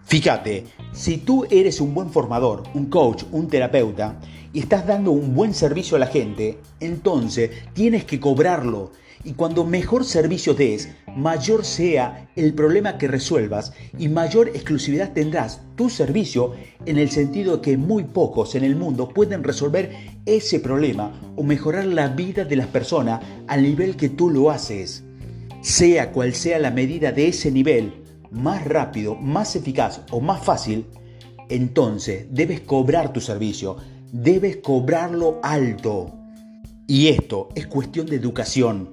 Fíjate, 0.05 0.65
si 0.91 1.17
tú 1.17 1.45
eres 1.49 1.81
un 1.81 1.95
buen 1.95 2.11
formador, 2.11 2.63
un 2.75 2.85
coach, 2.85 3.23
un 3.31 3.47
terapeuta, 3.47 4.19
y 4.53 4.59
estás 4.59 4.85
dando 4.85 5.11
un 5.11 5.33
buen 5.33 5.53
servicio 5.53 5.95
a 5.95 5.99
la 5.99 6.07
gente, 6.07 6.59
entonces 6.79 7.49
tienes 7.73 8.05
que 8.05 8.19
cobrarlo. 8.19 8.91
Y 9.23 9.33
cuando 9.33 9.65
mejor 9.65 10.03
servicio 10.03 10.53
des, 10.55 10.89
mayor 11.15 11.63
sea 11.63 12.29
el 12.35 12.53
problema 12.53 12.97
que 12.97 13.07
resuelvas 13.07 13.73
y 13.97 14.07
mayor 14.07 14.49
exclusividad 14.49 15.13
tendrás 15.13 15.61
tu 15.75 15.89
servicio 15.89 16.53
en 16.85 16.97
el 16.97 17.11
sentido 17.11 17.61
que 17.61 17.77
muy 17.77 18.03
pocos 18.03 18.55
en 18.55 18.63
el 18.63 18.75
mundo 18.75 19.09
pueden 19.09 19.43
resolver 19.43 19.91
ese 20.25 20.59
problema 20.59 21.11
o 21.35 21.43
mejorar 21.43 21.85
la 21.85 22.07
vida 22.07 22.45
de 22.45 22.55
las 22.55 22.67
personas 22.67 23.21
al 23.47 23.61
nivel 23.61 23.95
que 23.95 24.09
tú 24.09 24.29
lo 24.29 24.49
haces. 24.49 25.03
Sea 25.61 26.11
cual 26.11 26.33
sea 26.33 26.57
la 26.57 26.71
medida 26.71 27.11
de 27.11 27.27
ese 27.27 27.51
nivel, 27.51 27.93
más 28.31 28.65
rápido, 28.65 29.15
más 29.15 29.55
eficaz 29.55 30.01
o 30.09 30.19
más 30.19 30.43
fácil, 30.43 30.87
entonces 31.49 32.25
debes 32.31 32.61
cobrar 32.61 33.13
tu 33.13 33.21
servicio, 33.21 33.77
debes 34.11 34.57
cobrarlo 34.57 35.39
alto. 35.43 36.11
Y 36.87 37.09
esto 37.09 37.49
es 37.55 37.67
cuestión 37.67 38.07
de 38.07 38.15
educación, 38.15 38.89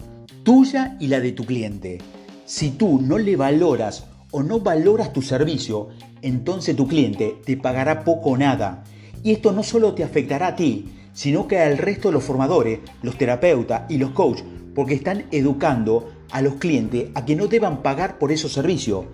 tuya 0.49 0.97
y 0.99 1.09
la 1.09 1.21
de 1.21 1.33
tu 1.33 1.45
cliente. 1.45 1.99
Si 2.47 2.71
tú 2.71 3.03
no 3.03 3.19
le 3.19 3.37
valoras 3.37 4.07
o 4.31 4.43
no 4.43 4.61
valoras 4.61 5.13
tu 5.13 5.21
servicio, 5.21 5.89
entonces 6.23 6.75
tu 6.75 6.89
cliente 6.89 7.37
te 7.45 7.59
pagará 7.59 8.03
poco 8.03 8.31
o 8.31 8.37
nada. 8.39 8.83
Y 9.23 9.33
esto 9.33 9.53
no 9.53 9.63
solo 9.63 9.93
te 9.93 10.05
afectará 10.05 10.47
a 10.47 10.57
ti, 10.57 10.89
sino 11.13 11.47
que 11.47 11.59
al 11.59 11.77
resto 11.77 12.09
de 12.09 12.15
los 12.15 12.25
formadores, 12.25 12.79
los 13.03 13.19
terapeutas 13.19 13.83
y 13.91 13.99
los 13.99 14.13
coaches, 14.13 14.47
porque 14.75 14.95
están 14.95 15.27
educando 15.33 16.13
a 16.31 16.41
los 16.41 16.55
clientes 16.55 17.11
a 17.15 17.27
que 17.27 17.37
no 17.37 17.47
deban 17.47 17.83
pagar 17.83 18.19
por 18.19 18.33
esos 18.33 18.55
servicios 18.55 19.05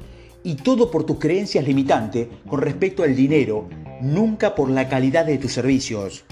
y 0.45 0.55
todo 0.55 0.89
por 0.89 1.03
tus 1.03 1.19
creencias 1.19 1.67
limitantes 1.67 2.29
con 2.49 2.61
respecto 2.61 3.03
al 3.03 3.17
dinero, 3.17 3.69
nunca 4.01 4.55
por 4.55 4.71
la 4.71 4.89
calidad 4.89 5.27
de 5.27 5.39
tus 5.39 5.53
servicios. 5.53 6.25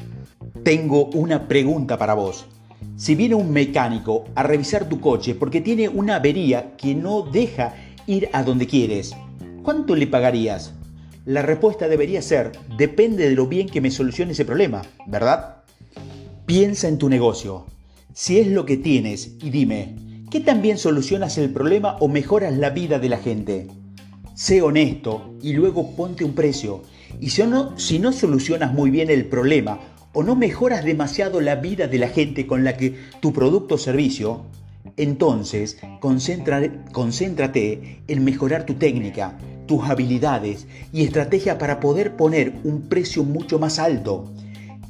Tengo 0.62 1.06
una 1.06 1.48
pregunta 1.48 1.98
para 1.98 2.14
vos. 2.14 2.46
Si 2.96 3.14
viene 3.14 3.34
un 3.34 3.50
mecánico 3.50 4.24
a 4.34 4.42
revisar 4.42 4.88
tu 4.88 5.00
coche 5.00 5.34
porque 5.34 5.60
tiene 5.60 5.88
una 5.88 6.16
avería 6.16 6.76
que 6.76 6.94
no 6.94 7.22
deja 7.22 7.74
ir 8.06 8.28
a 8.32 8.42
donde 8.42 8.66
quieres, 8.66 9.14
¿cuánto 9.62 9.96
le 9.96 10.06
pagarías? 10.06 10.74
La 11.24 11.42
respuesta 11.42 11.88
debería 11.88 12.20
ser, 12.20 12.52
depende 12.76 13.28
de 13.28 13.34
lo 13.34 13.46
bien 13.46 13.68
que 13.68 13.80
me 13.80 13.90
solucione 13.90 14.32
ese 14.32 14.44
problema, 14.44 14.82
¿verdad? 15.06 15.62
Piensa 16.46 16.88
en 16.88 16.98
tu 16.98 17.08
negocio. 17.08 17.66
Si 18.12 18.38
es 18.38 18.48
lo 18.48 18.66
que 18.66 18.76
tienes 18.76 19.36
y 19.42 19.50
dime, 19.50 19.94
¿qué 20.30 20.40
tan 20.40 20.62
bien 20.62 20.78
solucionas 20.78 21.38
el 21.38 21.50
problema 21.50 21.96
o 22.00 22.08
mejoras 22.08 22.56
la 22.58 22.70
vida 22.70 22.98
de 22.98 23.08
la 23.08 23.18
gente? 23.18 23.68
Sé 24.34 24.62
honesto 24.62 25.34
y 25.42 25.52
luego 25.52 25.94
ponte 25.94 26.24
un 26.24 26.34
precio. 26.34 26.82
Y 27.20 27.30
si 27.30 27.42
no, 27.44 27.78
si 27.78 27.98
no 27.98 28.12
solucionas 28.12 28.74
muy 28.74 28.90
bien 28.90 29.08
el 29.08 29.26
problema 29.26 29.78
o 30.12 30.22
no 30.22 30.36
mejoras 30.36 30.84
demasiado 30.84 31.40
la 31.40 31.56
vida 31.56 31.86
de 31.86 31.98
la 31.98 32.08
gente 32.08 32.46
con 32.46 32.64
la 32.64 32.76
que 32.76 32.94
tu 33.20 33.32
producto 33.32 33.76
o 33.76 33.78
servicio, 33.78 34.44
entonces 34.96 35.78
concéntrate 36.00 38.02
en 38.08 38.24
mejorar 38.24 38.66
tu 38.66 38.74
técnica, 38.74 39.38
tus 39.66 39.88
habilidades 39.88 40.66
y 40.92 41.04
estrategia 41.04 41.58
para 41.58 41.80
poder 41.80 42.16
poner 42.16 42.52
un 42.64 42.88
precio 42.88 43.24
mucho 43.24 43.58
más 43.58 43.78
alto. 43.78 44.30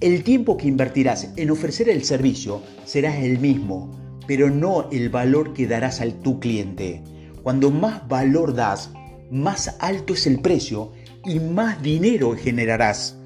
El 0.01 0.25
tiempo 0.25 0.57
que 0.57 0.67
invertirás 0.67 1.33
en 1.37 1.51
ofrecer 1.51 1.89
el 1.89 2.05
servicio 2.05 2.63
será 2.85 3.17
el 3.21 3.39
mismo, 3.39 3.91
pero 4.27 4.51
no 4.51 4.89
el 4.91 5.11
valor 5.11 5.53
que 5.53 5.67
darás 5.67 6.01
al 6.01 6.15
tu 6.15 6.41
cliente. 6.41 7.03
Cuando 7.43 7.71
más 7.71 8.09
valor 8.09 8.55
das, 8.55 8.91
más 9.31 9.77
alto 9.79 10.15
es 10.15 10.27
el 10.27 10.41
precio 10.41 10.93
y 11.25 11.39
más 11.39 11.81
dinero 11.83 12.35
generarás. 12.37 13.17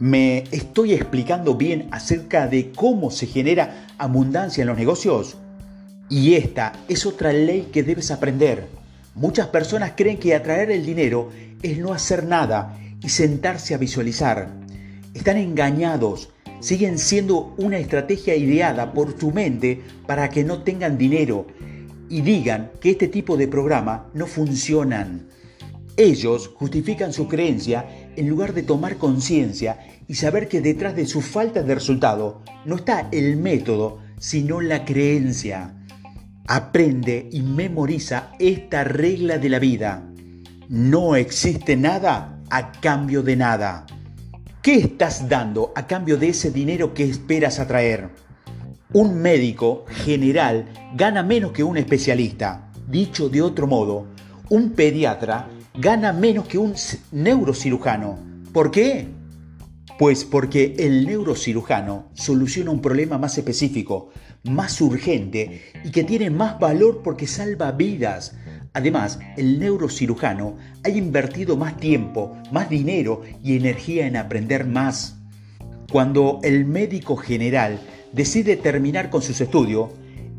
¿Me 0.00 0.44
estoy 0.52 0.94
explicando 0.94 1.56
bien 1.56 1.88
acerca 1.90 2.46
de 2.46 2.70
cómo 2.70 3.10
se 3.10 3.26
genera 3.26 3.88
abundancia 3.98 4.62
en 4.62 4.68
los 4.68 4.78
negocios? 4.78 5.36
Y 6.08 6.34
esta 6.34 6.72
es 6.88 7.04
otra 7.04 7.32
ley 7.32 7.70
que 7.72 7.82
debes 7.82 8.12
aprender. 8.12 8.68
Muchas 9.16 9.48
personas 9.48 9.94
creen 9.96 10.18
que 10.18 10.36
atraer 10.36 10.70
el 10.70 10.86
dinero 10.86 11.30
es 11.64 11.78
no 11.78 11.92
hacer 11.92 12.24
nada 12.24 12.78
y 13.02 13.08
sentarse 13.08 13.74
a 13.74 13.78
visualizar. 13.78 14.52
Están 15.14 15.36
engañados, 15.36 16.28
siguen 16.60 16.96
siendo 16.96 17.52
una 17.58 17.78
estrategia 17.78 18.36
ideada 18.36 18.92
por 18.92 19.14
tu 19.14 19.32
mente 19.32 19.82
para 20.06 20.30
que 20.30 20.44
no 20.44 20.62
tengan 20.62 20.96
dinero 20.96 21.48
y 22.08 22.20
digan 22.20 22.70
que 22.80 22.90
este 22.90 23.08
tipo 23.08 23.36
de 23.36 23.48
programa 23.48 24.06
no 24.14 24.28
funcionan. 24.28 25.26
Ellos 25.96 26.52
justifican 26.54 27.12
su 27.12 27.26
creencia 27.26 27.84
en 28.18 28.28
lugar 28.28 28.52
de 28.52 28.64
tomar 28.64 28.96
conciencia 28.96 29.78
y 30.08 30.14
saber 30.16 30.48
que 30.48 30.60
detrás 30.60 30.96
de 30.96 31.06
su 31.06 31.20
falta 31.20 31.62
de 31.62 31.74
resultado 31.74 32.42
no 32.64 32.74
está 32.76 33.08
el 33.12 33.36
método, 33.36 34.00
sino 34.18 34.60
la 34.60 34.84
creencia. 34.84 35.74
Aprende 36.48 37.28
y 37.30 37.42
memoriza 37.42 38.32
esta 38.40 38.82
regla 38.82 39.38
de 39.38 39.48
la 39.48 39.60
vida. 39.60 40.10
No 40.68 41.14
existe 41.14 41.76
nada 41.76 42.40
a 42.50 42.72
cambio 42.72 43.22
de 43.22 43.36
nada. 43.36 43.86
¿Qué 44.62 44.74
estás 44.74 45.28
dando 45.28 45.72
a 45.76 45.86
cambio 45.86 46.16
de 46.16 46.30
ese 46.30 46.50
dinero 46.50 46.94
que 46.94 47.04
esperas 47.04 47.60
atraer? 47.60 48.10
Un 48.92 49.20
médico 49.20 49.84
general 49.86 50.66
gana 50.94 51.22
menos 51.22 51.52
que 51.52 51.62
un 51.62 51.76
especialista. 51.76 52.72
Dicho 52.88 53.28
de 53.28 53.42
otro 53.42 53.66
modo, 53.68 54.06
un 54.48 54.70
pediatra 54.70 55.48
gana 55.80 56.12
menos 56.12 56.48
que 56.48 56.58
un 56.58 56.74
neurocirujano. 57.12 58.18
¿Por 58.52 58.72
qué? 58.72 59.06
Pues 59.96 60.24
porque 60.24 60.74
el 60.78 61.06
neurocirujano 61.06 62.08
soluciona 62.14 62.72
un 62.72 62.80
problema 62.80 63.16
más 63.16 63.38
específico, 63.38 64.10
más 64.42 64.80
urgente 64.80 65.62
y 65.84 65.90
que 65.90 66.02
tiene 66.02 66.30
más 66.30 66.58
valor 66.58 67.02
porque 67.04 67.28
salva 67.28 67.70
vidas. 67.70 68.36
Además, 68.72 69.20
el 69.36 69.60
neurocirujano 69.60 70.56
ha 70.84 70.88
invertido 70.88 71.56
más 71.56 71.76
tiempo, 71.76 72.36
más 72.50 72.68
dinero 72.68 73.22
y 73.42 73.56
energía 73.56 74.06
en 74.08 74.16
aprender 74.16 74.66
más. 74.66 75.16
Cuando 75.92 76.40
el 76.42 76.64
médico 76.64 77.16
general 77.16 77.78
decide 78.12 78.56
terminar 78.56 79.10
con 79.10 79.22
sus 79.22 79.40
estudios, 79.40 79.90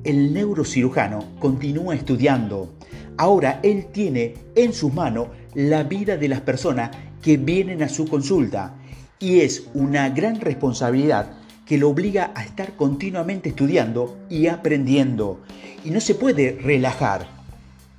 el 0.04 0.34
neurocirujano 0.34 1.24
continúa 1.40 1.96
estudiando. 1.96 2.74
Ahora 3.20 3.60
él 3.64 3.88
tiene 3.92 4.36
en 4.56 4.72
sus 4.72 4.94
manos 4.94 5.28
la 5.54 5.84
vida 5.84 6.16
de 6.16 6.30
las 6.30 6.40
personas 6.40 6.92
que 7.22 7.36
vienen 7.36 7.84
a 7.84 7.90
su 7.90 8.08
consulta 8.08 8.76
y 9.20 9.42
es 9.42 9.66
una 9.74 10.08
gran 10.08 10.40
responsabilidad 10.40 11.34
que 11.66 11.78
lo 11.78 11.90
obliga 11.90 12.32
a 12.34 12.46
estar 12.46 12.78
continuamente 12.78 13.50
estudiando 13.50 14.18
y 14.30 14.48
aprendiendo. 14.48 15.42
Y 15.84 15.90
no 15.90 16.00
se 16.00 16.16
puede 16.16 16.60
relajar. 16.64 17.28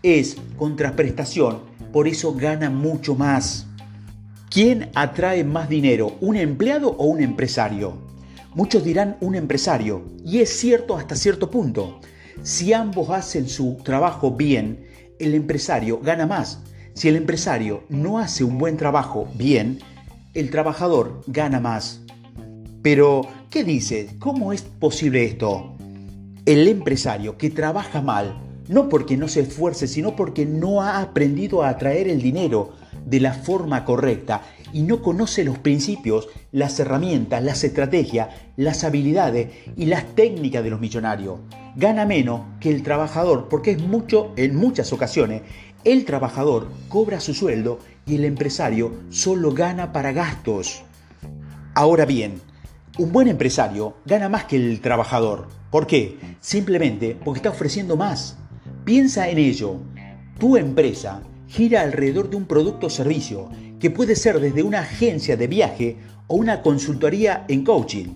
Es 0.03 0.39
contraprestación, 0.57 1.59
por 1.93 2.09
eso 2.09 2.33
gana 2.33 2.71
mucho 2.71 3.15
más. 3.15 3.67
¿Quién 4.49 4.89
atrae 4.95 5.45
más 5.45 5.69
dinero, 5.69 6.17
un 6.23 6.37
empleado 6.37 6.93
o 6.97 7.05
un 7.05 7.21
empresario? 7.21 7.93
Muchos 8.55 8.85
dirán 8.85 9.19
un 9.21 9.35
empresario, 9.35 10.03
y 10.25 10.39
es 10.39 10.49
cierto 10.49 10.97
hasta 10.97 11.15
cierto 11.15 11.51
punto. 11.51 12.01
Si 12.43 12.73
ambos 12.73 13.11
hacen 13.11 13.51
su 13.51 13.77
trabajo 13.85 14.31
bien, 14.31 14.89
el 15.21 15.35
empresario 15.35 16.01
gana 16.01 16.27
más. 16.27 16.61
Si 16.95 17.09
el 17.09 17.17
empresario 17.17 17.85
no 17.89 18.19
hace 18.19 18.43
un 18.43 18.59
buen 18.59 18.77
trabajo 18.77 19.29
bien, 19.35 19.79
el 20.35 20.51
trabajador 20.51 21.23
gana 21.27 21.61
más. 21.61 22.01
Pero, 22.83 23.27
¿qué 23.51 23.63
dice? 23.63 24.17
¿Cómo 24.19 24.53
es 24.53 24.63
posible 24.63 25.25
esto? 25.25 25.77
El 26.47 26.67
empresario 26.67 27.37
que 27.37 27.51
trabaja 27.51 28.01
mal, 28.01 28.41
no 28.69 28.89
porque 28.89 29.17
no 29.17 29.29
se 29.29 29.41
esfuerce, 29.41 29.87
sino 29.87 30.17
porque 30.17 30.47
no 30.47 30.83
ha 30.83 31.01
aprendido 31.01 31.63
a 31.63 31.69
atraer 31.69 32.09
el 32.09 32.23
dinero 32.23 32.73
de 33.05 33.21
la 33.21 33.35
forma 33.35 33.85
correcta 33.85 34.43
y 34.73 34.83
no 34.83 35.03
conoce 35.03 35.45
los 35.45 35.59
principios, 35.59 36.29
las 36.53 36.79
herramientas, 36.81 37.43
las 37.43 37.65
estrategias, 37.65 38.29
las 38.57 38.85
habilidades 38.85 39.49
y 39.77 39.87
las 39.87 40.15
técnicas 40.15 40.63
de 40.63 40.71
los 40.71 40.81
millonarios. 40.81 41.41
Gana 41.81 42.05
menos 42.05 42.43
que 42.61 42.69
el 42.69 42.83
trabajador 42.83 43.49
porque 43.49 43.71
es 43.71 43.81
mucho, 43.81 44.35
en 44.37 44.55
muchas 44.55 44.93
ocasiones, 44.93 45.41
el 45.83 46.05
trabajador 46.05 46.69
cobra 46.91 47.21
su 47.21 47.33
sueldo 47.33 47.79
y 48.05 48.17
el 48.17 48.27
empresario 48.27 48.93
solo 49.09 49.55
gana 49.55 49.91
para 49.91 50.13
gastos. 50.13 50.83
Ahora 51.75 52.05
bien, 52.05 52.35
un 52.99 53.13
buen 53.13 53.29
empresario 53.29 53.95
gana 54.05 54.29
más 54.29 54.45
que 54.45 54.57
el 54.57 54.83
trabajador. 54.83 55.49
¿Por 55.71 55.87
qué? 55.87 56.19
Simplemente 56.39 57.17
porque 57.25 57.39
está 57.39 57.49
ofreciendo 57.49 57.97
más. 57.97 58.37
Piensa 58.85 59.31
en 59.31 59.39
ello. 59.39 59.77
Tu 60.39 60.59
empresa 60.59 61.23
gira 61.49 61.81
alrededor 61.81 62.29
de 62.29 62.37
un 62.37 62.45
producto 62.45 62.89
o 62.89 62.91
servicio 62.91 63.49
que 63.79 63.89
puede 63.89 64.17
ser 64.17 64.39
desde 64.39 64.63
una 64.63 64.81
agencia 64.81 65.35
de 65.35 65.47
viaje 65.47 65.97
o 66.27 66.35
una 66.35 66.61
consultoría 66.61 67.47
en 67.49 67.65
coaching. 67.65 68.09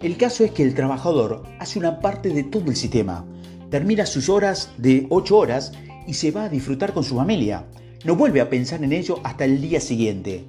El 0.00 0.16
caso 0.16 0.44
es 0.44 0.52
que 0.52 0.62
el 0.62 0.74
trabajador 0.74 1.42
hace 1.58 1.76
una 1.76 1.98
parte 1.98 2.28
de 2.28 2.44
todo 2.44 2.70
el 2.70 2.76
sistema, 2.76 3.26
termina 3.68 4.06
sus 4.06 4.28
horas 4.28 4.70
de 4.78 5.08
8 5.10 5.36
horas 5.36 5.72
y 6.06 6.14
se 6.14 6.30
va 6.30 6.44
a 6.44 6.48
disfrutar 6.48 6.92
con 6.92 7.02
su 7.02 7.16
familia. 7.16 7.66
No 8.04 8.14
vuelve 8.14 8.40
a 8.40 8.48
pensar 8.48 8.84
en 8.84 8.92
ello 8.92 9.18
hasta 9.24 9.44
el 9.44 9.60
día 9.60 9.80
siguiente. 9.80 10.44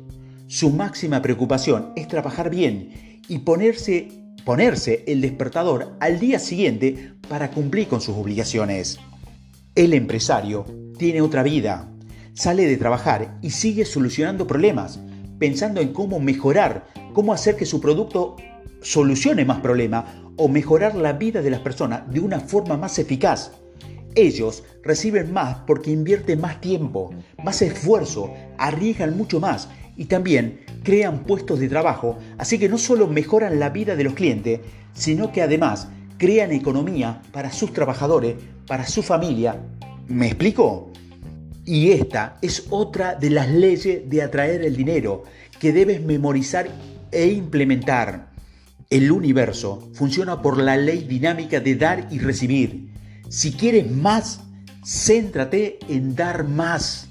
Su 0.46 0.70
máxima 0.70 1.24
preocupación 1.24 1.94
es 1.96 2.08
trabajar 2.08 2.52
bien 2.52 3.22
y 3.28 3.40
ponerse, 3.40 4.10
ponerse 4.46 5.04
el 5.08 5.20
despertador 5.22 5.96
al 6.00 6.20
día 6.20 6.38
siguiente 6.38 7.14
para 7.28 7.50
cumplir 7.50 7.88
con 7.88 8.02
sus 8.02 8.16
obligaciones. 8.16 9.00
El 9.74 9.96
empresario 9.96 10.66
tiene 11.00 11.22
otra 11.22 11.42
vida, 11.42 11.92
sale 12.34 12.68
de 12.68 12.78
trabajar 12.78 13.40
y 13.42 13.50
sigue 13.50 13.86
solucionando 13.86 14.46
problemas, 14.46 15.00
pensando 15.40 15.82
en 15.82 15.92
cómo 15.92 16.20
mejorar, 16.20 16.86
cómo 17.14 17.34
hacer 17.34 17.56
que 17.56 17.66
su 17.66 17.82
producto 17.82 18.36
solucione 18.82 19.46
más 19.46 19.60
problemas 19.60 20.06
o 20.36 20.48
mejorar 20.48 20.96
la 20.96 21.14
vida 21.14 21.42
de 21.42 21.50
las 21.50 21.60
personas 21.60 22.10
de 22.12 22.20
una 22.20 22.40
forma 22.40 22.78
más 22.78 22.98
eficaz. 23.00 23.52
Ellos 24.16 24.64
reciben 24.84 25.32
más 25.34 25.58
porque 25.68 25.92
invierten 25.92 26.42
más 26.42 26.62
tiempo, 26.62 27.12
más 27.44 27.62
esfuerzo, 27.62 28.34
arriesgan 28.58 29.16
mucho 29.18 29.40
más 29.40 29.70
y 29.96 30.06
también 30.06 30.62
crean 30.84 31.26
puestos 31.26 31.60
de 31.60 31.68
trabajo, 31.68 32.18
así 32.38 32.58
que 32.58 32.70
no 32.70 32.78
solo 32.78 33.08
mejoran 33.08 33.60
la 33.60 33.70
vida 33.70 33.96
de 33.96 34.06
los 34.06 34.14
clientes, 34.14 34.62
sino 34.94 35.32
que 35.32 35.42
además 35.42 35.90
crean 36.18 36.52
economía 36.52 37.22
para 37.32 37.52
sus 37.52 37.74
trabajadores, 37.74 38.36
para 38.66 38.88
su 38.88 39.04
familia. 39.04 39.60
¿Me 40.08 40.28
explico? 40.28 40.92
Y 41.66 41.92
esta 41.92 42.38
es 42.42 42.66
otra 42.70 43.16
de 43.16 43.30
las 43.30 43.50
leyes 43.50 44.10
de 44.10 44.22
atraer 44.22 44.64
el 44.64 44.76
dinero 44.76 45.24
que 45.60 45.72
debes 45.72 46.02
memorizar 46.02 46.68
e 47.12 47.28
implementar. 47.28 48.29
El 48.92 49.12
universo 49.12 49.88
funciona 49.94 50.42
por 50.42 50.58
la 50.58 50.76
ley 50.76 51.04
dinámica 51.04 51.60
de 51.60 51.76
dar 51.76 52.08
y 52.10 52.18
recibir. 52.18 52.90
Si 53.30 53.52
quieres 53.52 53.92
más, 53.92 54.42
céntrate 54.84 55.78
en 55.88 56.16
dar 56.16 56.44
más. 56.48 57.08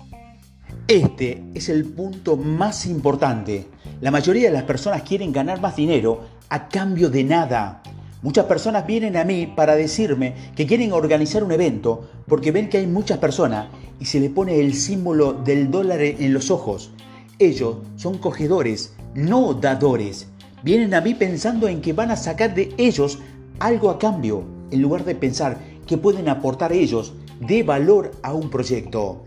Este 0.89 1.45
es 1.55 1.69
el 1.69 1.85
punto 1.85 2.37
más 2.37 2.85
importante. 2.85 3.69
La 4.01 4.11
mayoría 4.11 4.49
de 4.49 4.55
las 4.55 4.65
personas 4.65 5.03
quieren 5.03 5.31
ganar 5.31 5.61
más 5.61 5.77
dinero 5.77 6.27
a 6.49 6.69
cambio 6.69 7.11
de 7.11 7.23
nada. 7.23 7.81
Muchas 8.23 8.47
personas 8.47 8.85
vienen 8.85 9.17
a 9.17 9.23
mí 9.23 9.47
para 9.47 9.77
decirme 9.77 10.35
que 10.57 10.67
quieren 10.67 10.91
organizar 10.91 11.45
un 11.45 11.53
evento 11.53 12.11
porque 12.27 12.51
ven 12.51 12.69
que 12.69 12.79
hay 12.79 12.89
muchas 12.89 13.19
personas 13.19 13.69
y 14.01 14.07
se 14.07 14.19
le 14.19 14.31
pone 14.31 14.59
el 14.59 14.75
símbolo 14.75 15.33
del 15.33 15.71
dólar 15.71 16.03
en 16.03 16.35
los 16.35 16.51
ojos. 16.51 16.91
Ellos 17.39 17.77
son 17.95 18.19
cogedores, 18.19 18.95
no 19.15 19.55
dadores. 19.55 20.27
Vienen 20.63 20.95
a 20.95 21.01
mí 21.01 21.15
pensando 21.15 21.69
en 21.69 21.81
que 21.81 21.93
van 21.93 22.11
a 22.11 22.17
sacar 22.17 22.55
de 22.55 22.75
ellos 22.79 23.19
algo 23.61 23.91
a 23.91 23.99
cambio, 23.99 24.45
en 24.71 24.83
lugar 24.83 25.05
de 25.05 25.15
pensar 25.15 25.59
que 25.87 25.99
pueden 25.99 26.29
aportar 26.29 26.73
ellos 26.73 27.13
de 27.41 27.63
valor 27.63 28.13
a 28.23 28.35
un 28.35 28.51
proyecto. 28.51 29.25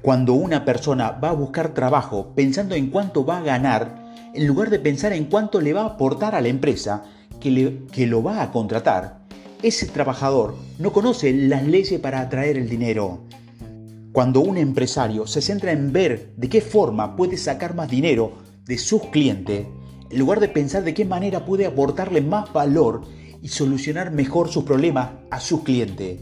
Cuando 0.00 0.34
una 0.34 0.64
persona 0.64 1.12
va 1.12 1.30
a 1.30 1.34
buscar 1.34 1.74
trabajo 1.74 2.32
pensando 2.34 2.74
en 2.74 2.90
cuánto 2.90 3.24
va 3.24 3.38
a 3.38 3.42
ganar, 3.42 4.02
en 4.34 4.46
lugar 4.46 4.70
de 4.70 4.78
pensar 4.78 5.12
en 5.12 5.26
cuánto 5.26 5.60
le 5.60 5.72
va 5.72 5.82
a 5.82 5.86
aportar 5.86 6.34
a 6.34 6.40
la 6.40 6.48
empresa, 6.48 7.04
que, 7.40 8.06
lo 8.06 8.22
va 8.22 8.42
a 8.42 8.52
contratar, 8.52 9.22
ese 9.62 9.86
trabajador 9.86 10.54
no 10.78 10.92
conoce 10.92 11.32
las 11.32 11.64
leyes 11.64 12.00
para 12.00 12.20
atraer 12.20 12.56
el 12.56 12.68
dinero. 12.68 13.24
Cuando 14.12 14.40
un 14.40 14.58
empresario 14.58 15.26
se 15.26 15.40
centra 15.40 15.72
en 15.72 15.92
ver 15.92 16.32
de 16.36 16.48
qué 16.48 16.60
forma 16.60 17.16
puede 17.16 17.36
sacar 17.36 17.74
más 17.74 17.88
dinero 17.88 18.32
de 18.64 18.78
sus 18.78 19.02
clientes, 19.06 19.66
en 20.12 20.18
lugar 20.18 20.40
de 20.40 20.48
pensar 20.48 20.84
de 20.84 20.92
qué 20.92 21.06
manera 21.06 21.46
puede 21.46 21.64
aportarle 21.64 22.20
más 22.20 22.52
valor 22.52 23.00
y 23.40 23.48
solucionar 23.48 24.12
mejor 24.12 24.50
sus 24.50 24.64
problemas 24.64 25.12
a 25.30 25.40
sus 25.40 25.62
clientes, 25.62 26.20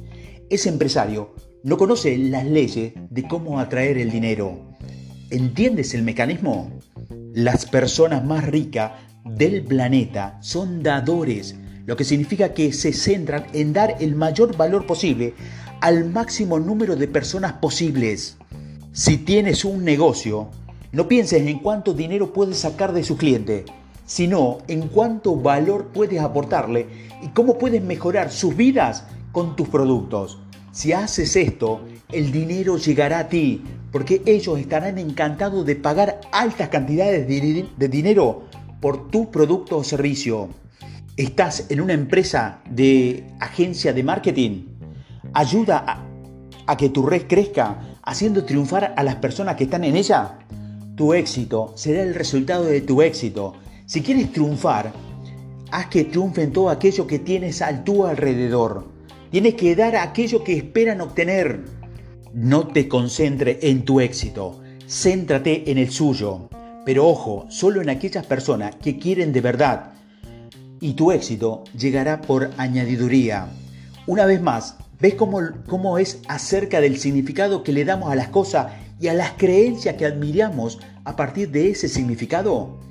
ese 0.49 0.69
empresario 0.69 1.35
no 1.65 1.77
conoce 1.77 2.17
las 2.17 2.47
leyes 2.47 2.93
de 3.11 3.29
cómo 3.29 3.59
atraer 3.59 3.99
el 3.99 4.13
dinero. 4.13 4.77
¿Entiendes 5.31 5.93
el 5.95 6.05
mecanismo? 6.05 6.71
Las 7.35 7.67
personas 7.67 8.25
más 8.25 8.47
ricas 8.47 8.93
del 9.25 9.65
planeta 9.65 10.39
son 10.41 10.85
dadores, 10.85 11.57
lo 11.85 11.97
que 11.97 12.05
significa 12.05 12.55
que 12.55 12.73
se 12.73 12.93
centran 12.93 13.47
en 13.53 13.73
dar 13.73 13.97
el 13.99 14.15
mayor 14.15 14.57
valor 14.57 14.87
posible 14.87 15.35
al 15.81 16.09
máximo 16.09 16.61
número 16.61 16.95
de 16.95 17.09
personas 17.09 17.55
posibles. 17.55 18.37
Si 18.93 19.19
tienes 19.19 19.65
un 19.65 19.85
negocio, 19.85 20.51
no 20.93 21.09
pienses 21.09 21.43
en 21.47 21.59
cuánto 21.59 21.93
dinero 21.93 22.33
puedes 22.33 22.59
sacar 22.59 22.93
de 22.93 23.05
su 23.05 23.17
cliente, 23.17 23.65
sino 24.11 24.59
en 24.67 24.89
cuánto 24.89 25.37
valor 25.37 25.91
puedes 25.95 26.21
aportarle 26.21 26.89
y 27.23 27.29
cómo 27.29 27.59
puedes 27.59 27.81
mejorar 27.81 28.33
sus 28.33 28.57
vidas 28.57 29.05
con 29.31 29.55
tus 29.55 29.69
productos. 29.69 30.41
Si 30.73 30.93
haces 30.93 31.37
esto, 31.37 31.83
el 32.11 32.33
dinero 32.33 32.77
llegará 32.77 33.21
a 33.21 33.29
ti, 33.29 33.63
porque 33.93 34.21
ellos 34.27 34.59
estarán 34.59 34.99
encantados 34.99 35.65
de 35.65 35.77
pagar 35.77 36.23
altas 36.33 36.71
cantidades 36.71 37.29
de, 37.29 37.89
dinero 37.89 38.47
por 38.81 39.13
tu 39.13 39.31
producto 39.31 39.77
o 39.77 39.85
servicio. 39.85 40.49
¿Estás 41.17 41.67
en 41.69 41.81
una 41.81 41.93
empresa 41.93 42.63
de 42.69 43.25
agencia 43.39 43.93
de 43.93 44.03
marketing? 44.03 44.65
¿Ayuda 45.35 46.03
a, 46.67 46.77
que 46.77 46.89
tu 46.89 47.07
red 47.07 47.29
crezca 47.29 47.97
haciendo 48.03 48.45
triunfar 48.45 48.93
a 48.97 49.05
las 49.05 49.15
personas 49.17 49.55
que 49.55 49.65
están 49.65 49.85
en 49.85 49.95
ella? 49.95 50.41
Tu 50.97 51.15
éxito 51.15 51.75
será 51.77 52.03
el 52.03 52.17
resultado 52.17 52.65
de 52.65 52.81
tu 52.81 53.03
éxito. 53.03 53.55
Si 53.91 54.03
quieres 54.03 54.31
triunfar, 54.31 54.93
haz 55.73 55.87
que 55.89 56.05
triunfen 56.05 56.53
todo 56.53 56.71
aquello 56.71 57.09
que 57.09 57.19
tienes 57.19 57.61
a 57.61 57.83
tu 57.83 58.07
alrededor. 58.07 58.85
Tienes 59.33 59.57
que 59.57 59.75
dar 59.75 59.97
aquello 59.97 60.45
que 60.45 60.57
esperan 60.57 61.01
obtener. 61.01 61.65
No 62.33 62.69
te 62.69 62.87
concentres 62.87 63.59
en 63.63 63.85
tu 63.85 63.99
éxito, 63.99 64.61
céntrate 64.87 65.73
en 65.73 65.79
el 65.79 65.91
suyo. 65.91 66.49
Pero 66.87 67.09
ojo, 67.09 67.47
solo 67.51 67.83
en 67.83 67.91
aquellas 67.91 68.25
personas 68.25 68.77
que 68.77 68.97
quieren 68.97 69.33
de 69.33 69.41
verdad. 69.41 69.95
Y 70.81 70.93
tu 70.93 71.11
éxito 71.11 71.65
llegará 71.77 72.21
por 72.21 72.53
añadiduría. 72.59 73.49
Una 74.07 74.25
vez 74.25 74.41
más, 74.41 74.77
¿ves 75.01 75.15
cómo, 75.15 75.41
cómo 75.67 75.99
es 75.99 76.21
acerca 76.29 76.81
del 76.81 76.97
significado 76.97 77.65
que 77.65 77.73
le 77.73 77.85
damos 77.85 78.13
a 78.13 78.15
las 78.15 78.29
cosas 78.29 78.69
y 79.01 79.09
a 79.09 79.15
las 79.15 79.33
creencias 79.33 79.97
que 79.97 80.07
admiramos 80.07 80.79
a 81.03 81.17
partir 81.17 81.51
de 81.51 81.71
ese 81.71 81.89
significado? 81.89 82.89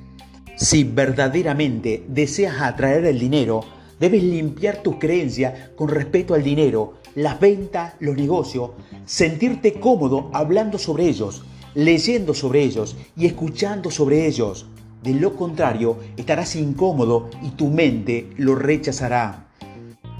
Si 0.59 0.83
verdaderamente 0.83 2.03
deseas 2.07 2.61
atraer 2.61 3.05
el 3.05 3.17
dinero, 3.17 3.61
debes 3.99 4.21
limpiar 4.21 4.83
tus 4.83 4.97
creencias 4.97 5.69
con 5.75 5.87
respecto 5.89 6.33
al 6.35 6.43
dinero, 6.43 6.95
las 7.15 7.39
ventas, 7.39 7.93
los 7.99 8.15
negocios, 8.15 8.71
sentirte 9.05 9.79
cómodo 9.79 10.29
hablando 10.33 10.77
sobre 10.77 11.07
ellos 11.07 11.43
leyendo 11.75 12.33
sobre 12.33 12.63
ellos 12.63 12.95
y 13.15 13.25
escuchando 13.25 13.91
sobre 13.91 14.27
ellos. 14.27 14.65
De 15.03 15.13
lo 15.13 15.35
contrario, 15.35 15.97
estarás 16.17 16.55
incómodo 16.55 17.29
y 17.41 17.51
tu 17.51 17.67
mente 17.67 18.29
lo 18.37 18.55
rechazará. 18.55 19.47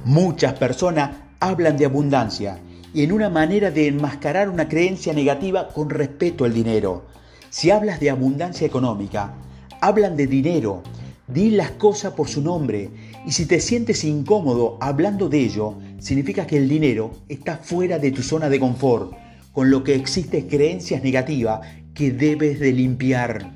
Muchas 0.06 0.54
personas 0.54 1.12
hablan 1.40 1.78
de 1.78 1.86
abundancia 1.86 2.60
y 2.94 3.04
en 3.04 3.12
una 3.12 3.30
manera 3.30 3.72
de 3.72 3.88
enmascarar 3.88 4.50
una 4.50 4.68
creencia 4.68 5.14
negativa 5.14 5.68
con 5.68 5.90
respecto 5.90 6.46
al 6.46 6.54
dinero. 6.54 7.04
Si 7.50 7.72
hablas 7.72 8.00
de 8.00 8.10
abundancia 8.10 8.66
económica, 8.66 9.34
hablan 9.82 10.16
de 10.18 10.28
dinero, 10.28 10.84
di 11.28 11.52
las 11.52 11.72
cosas 11.72 12.14
por 12.14 12.28
su 12.28 12.42
nombre 12.42 12.90
y 13.26 13.32
si 13.32 13.46
te 13.46 13.60
sientes 13.60 14.04
incómodo 14.04 14.78
hablando 14.82 15.30
de 15.30 15.40
ello, 15.40 15.78
significa 16.00 16.48
que 16.48 16.58
el 16.58 16.68
dinero 16.68 17.12
está 17.28 17.58
fuera 17.58 18.00
de 18.00 18.12
tu 18.12 18.24
zona 18.24 18.50
de 18.50 18.60
confort, 18.60 19.14
con 19.52 19.70
lo 19.70 19.84
que 19.84 19.96
existen 19.96 20.48
creencias 20.48 21.04
negativas 21.04 21.62
que 21.94 22.12
debes 22.12 22.60
de 22.60 22.72
limpiar. 22.72 23.56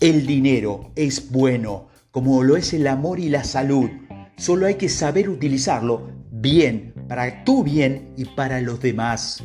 El 0.00 0.26
dinero 0.26 0.90
es 0.94 1.30
bueno, 1.30 1.88
como 2.10 2.42
lo 2.42 2.56
es 2.56 2.72
el 2.72 2.86
amor 2.86 3.20
y 3.20 3.28
la 3.28 3.44
salud. 3.44 3.90
Solo 4.36 4.66
hay 4.66 4.76
que 4.76 4.88
saber 4.88 5.28
utilizarlo 5.28 6.08
bien, 6.30 6.94
para 7.08 7.44
tu 7.44 7.64
bien 7.64 8.14
y 8.16 8.24
para 8.24 8.60
los 8.60 8.80
demás. 8.80 9.42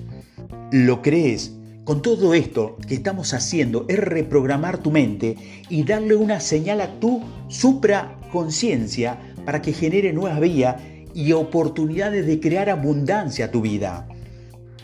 ¿Lo 0.71 1.01
crees? 1.01 1.53
Con 1.83 2.01
todo 2.01 2.33
esto 2.33 2.77
que 2.87 2.95
estamos 2.95 3.33
haciendo 3.33 3.85
es 3.89 3.99
reprogramar 3.99 4.77
tu 4.77 4.91
mente 4.91 5.35
y 5.69 5.83
darle 5.83 6.15
una 6.15 6.39
señal 6.39 6.81
a 6.81 6.99
tu 6.99 7.21
supraconciencia 7.49 9.19
para 9.45 9.61
que 9.61 9.73
genere 9.73 10.13
nuevas 10.13 10.39
vías 10.39 10.77
y 11.13 11.33
oportunidades 11.33 12.25
de 12.25 12.39
crear 12.39 12.69
abundancia 12.69 13.45
a 13.45 13.51
tu 13.51 13.61
vida. 13.61 14.07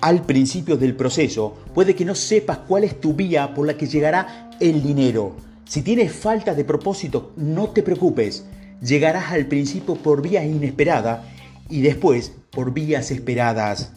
Al 0.02 0.26
principio 0.26 0.78
del 0.78 0.96
proceso 0.96 1.58
puede 1.74 1.96
que 1.96 2.06
no 2.06 2.16
sepas 2.16 2.60
cuál 2.60 2.84
es 2.84 3.00
tu 3.00 3.14
vía 3.14 3.54
por 3.54 3.66
la 3.66 3.78
que 3.78 3.88
llegará 3.88 4.50
el 4.60 4.84
dinero 4.84 5.36
si 5.70 5.84
tienes 5.84 6.12
falta 6.12 6.56
de 6.56 6.64
propósito, 6.64 7.32
no 7.36 7.70
te 7.70 7.84
preocupes. 7.84 8.44
Llegarás 8.82 9.32
al 9.32 9.46
principio 9.46 9.94
por 9.94 10.24
vías 10.24 10.44
inesperadas 10.44 11.28
y 11.70 11.82
después 11.82 12.34
por 12.50 12.74
vías 12.74 13.12
esperadas. 13.12 13.92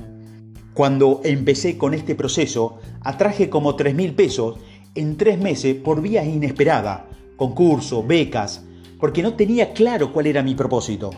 Cuando 0.74 1.20
empecé 1.24 1.76
con 1.76 1.92
este 1.92 2.14
proceso, 2.14 2.78
atraje 3.02 3.50
como 3.50 3.76
3 3.76 3.94
mil 3.94 4.14
pesos 4.14 4.56
en 4.94 5.16
tres 5.16 5.38
meses 5.38 5.74
por 5.74 6.00
vías 6.00 6.26
inesperadas, 6.26 7.02
concurso, 7.37 8.02
becas, 8.02 8.64
porque 8.98 9.22
no 9.22 9.35
tenía 9.35 9.72
claro 9.72 10.12
cuál 10.12 10.26
era 10.26 10.42
mi 10.42 10.54
propósito. 10.54 11.11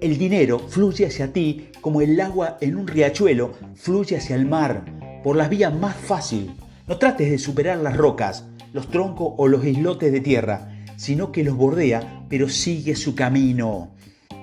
El 0.00 0.18
dinero 0.18 0.58
fluye 0.58 1.06
hacia 1.06 1.32
ti 1.32 1.68
como 1.80 2.00
el 2.00 2.20
agua 2.20 2.58
en 2.60 2.76
un 2.76 2.86
riachuelo 2.86 3.52
fluye 3.74 4.16
hacia 4.16 4.36
el 4.36 4.46
mar, 4.46 4.84
por 5.22 5.36
las 5.36 5.50
vías 5.50 5.74
más 5.74 5.96
fáciles. 5.96 6.54
No 6.86 6.96
trates 6.98 7.30
de 7.30 7.38
superar 7.38 7.78
las 7.78 7.96
rocas, 7.96 8.46
los 8.72 8.88
troncos 8.88 9.32
o 9.36 9.48
los 9.48 9.64
islotes 9.64 10.12
de 10.12 10.20
tierra, 10.20 10.84
sino 10.96 11.32
que 11.32 11.44
los 11.44 11.56
bordea, 11.56 12.24
pero 12.28 12.48
sigue 12.48 12.96
su 12.96 13.14
camino. 13.14 13.90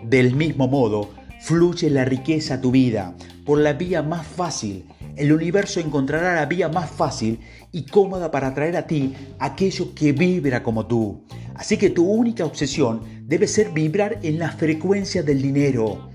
Del 0.03 0.35
mismo 0.35 0.67
modo, 0.67 1.09
fluye 1.41 1.89
la 1.89 2.05
riqueza 2.05 2.55
a 2.55 2.61
tu 2.61 2.71
vida 2.71 3.15
por 3.45 3.59
la 3.59 3.73
vía 3.73 4.03
más 4.03 4.25
fácil. 4.25 4.85
El 5.15 5.33
universo 5.33 5.79
encontrará 5.79 6.35
la 6.35 6.45
vía 6.45 6.69
más 6.69 6.89
fácil 6.89 7.39
y 7.71 7.83
cómoda 7.83 8.29
para 8.29 8.53
traer 8.53 8.77
a 8.77 8.85
ti 8.85 9.13
aquello 9.39 9.93
que 9.95 10.11
vibra 10.11 10.61
como 10.61 10.85
tú. 10.85 11.23
Así 11.55 11.77
que 11.77 11.89
tu 11.89 12.05
única 12.05 12.45
obsesión 12.45 13.01
debe 13.23 13.47
ser 13.47 13.71
vibrar 13.71 14.19
en 14.21 14.39
la 14.39 14.51
frecuencia 14.51 15.23
del 15.23 15.41
dinero. 15.41 16.09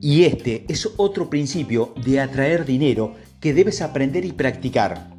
Y 0.00 0.24
este 0.24 0.64
es 0.68 0.88
otro 0.96 1.28
principio 1.28 1.92
de 2.04 2.20
atraer 2.20 2.64
dinero 2.64 3.14
que 3.40 3.52
debes 3.52 3.82
aprender 3.82 4.24
y 4.24 4.32
practicar. 4.32 5.10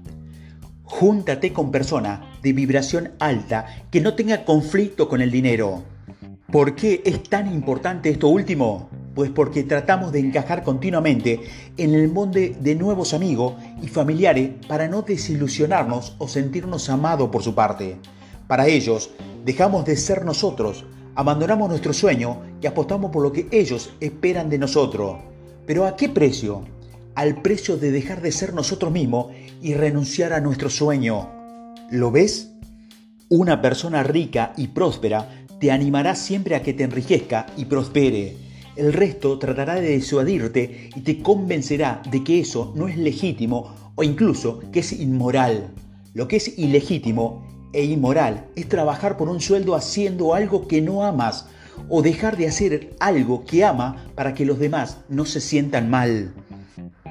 Júntate 0.84 1.52
con 1.52 1.70
personas 1.70 2.22
de 2.42 2.54
vibración 2.54 3.12
alta 3.20 3.66
que 3.92 4.00
no 4.00 4.16
tenga 4.16 4.46
conflicto 4.46 5.10
con 5.10 5.22
el 5.22 5.32
dinero. 5.32 5.84
¿Por 6.52 6.76
qué 6.76 7.02
es 7.06 7.22
tan 7.24 7.54
importante 7.54 8.10
esto 8.10 8.30
último? 8.30 8.90
Pues 9.20 9.32
porque 9.32 9.66
tratamos 9.66 10.14
de 10.14 10.20
encajar 10.20 10.64
continuamente 10.64 11.42
en 11.76 11.94
el 11.94 12.08
monte 12.08 12.56
de 12.58 12.74
nuevos 12.74 13.14
amigos 13.14 13.56
y 13.84 13.88
familiares 13.90 14.52
para 14.66 14.88
no 14.88 15.02
desilusionarnos 15.02 16.16
o 16.20 16.30
sentirnos 16.30 16.90
amados 16.90 17.28
por 17.28 17.44
su 17.44 17.54
parte. 17.54 17.98
Para 18.48 18.68
ellos, 18.68 19.10
dejamos 19.44 19.84
de 19.84 19.98
ser 19.98 20.24
nosotros, 20.24 20.86
abandonamos 21.16 21.68
nuestro 21.68 21.92
sueño 21.92 22.44
y 22.62 22.68
apostamos 22.68 23.12
por 23.12 23.22
lo 23.22 23.34
que 23.34 23.50
ellos 23.52 23.90
esperan 24.00 24.50
de 24.50 24.58
nosotros. 24.58 25.18
¿Pero 25.66 25.86
a 25.86 25.98
qué 25.98 26.08
precio? 26.08 26.64
al 27.14 27.42
precio 27.42 27.76
de 27.76 27.92
dejar 27.92 28.22
de 28.22 28.32
ser 28.32 28.54
nosotros 28.54 28.90
mismos 28.94 29.34
y 29.62 29.74
renunciar 29.74 30.32
a 30.32 30.40
nuestro 30.40 30.70
sueño. 30.70 31.28
¿Lo 31.92 32.10
ves? 32.10 32.52
Una 33.28 33.62
persona 33.62 34.02
rica 34.02 34.54
y 34.56 34.70
próspera 34.70 35.46
te 35.60 35.72
animará 35.72 36.16
siempre 36.16 36.56
a 36.56 36.64
que 36.64 36.72
te 36.72 36.86
enriquezca 36.86 37.48
y 37.58 37.66
prospere. 37.66 38.49
El 38.76 38.94
resto 38.94 39.38
tratará 39.40 39.76
de 39.76 39.90
disuadirte 39.90 40.90
y 40.96 41.02
te 41.02 41.22
convencerá 41.22 42.02
de 42.10 42.24
que 42.24 42.40
eso 42.40 42.74
no 42.76 42.88
es 42.88 42.98
legítimo 42.98 43.76
o 43.96 44.04
incluso 44.04 44.62
que 44.72 44.80
es 44.80 44.94
inmoral. 44.94 45.72
Lo 46.14 46.28
que 46.28 46.38
es 46.38 46.58
ilegítimo 46.58 47.46
e 47.74 47.84
inmoral 47.84 48.48
es 48.56 48.68
trabajar 48.68 49.18
por 49.18 49.30
un 49.30 49.42
sueldo 49.42 49.76
haciendo 49.76 50.34
algo 50.34 50.68
que 50.68 50.82
no 50.82 51.04
amas 51.04 51.48
o 51.88 52.02
dejar 52.02 52.38
de 52.38 52.48
hacer 52.48 52.96
algo 53.00 53.46
que 53.46 53.64
ama 53.64 54.08
para 54.16 54.34
que 54.34 54.46
los 54.46 54.60
demás 54.60 54.98
no 55.10 55.26
se 55.26 55.42
sientan 55.42 55.90
mal. 55.90 56.34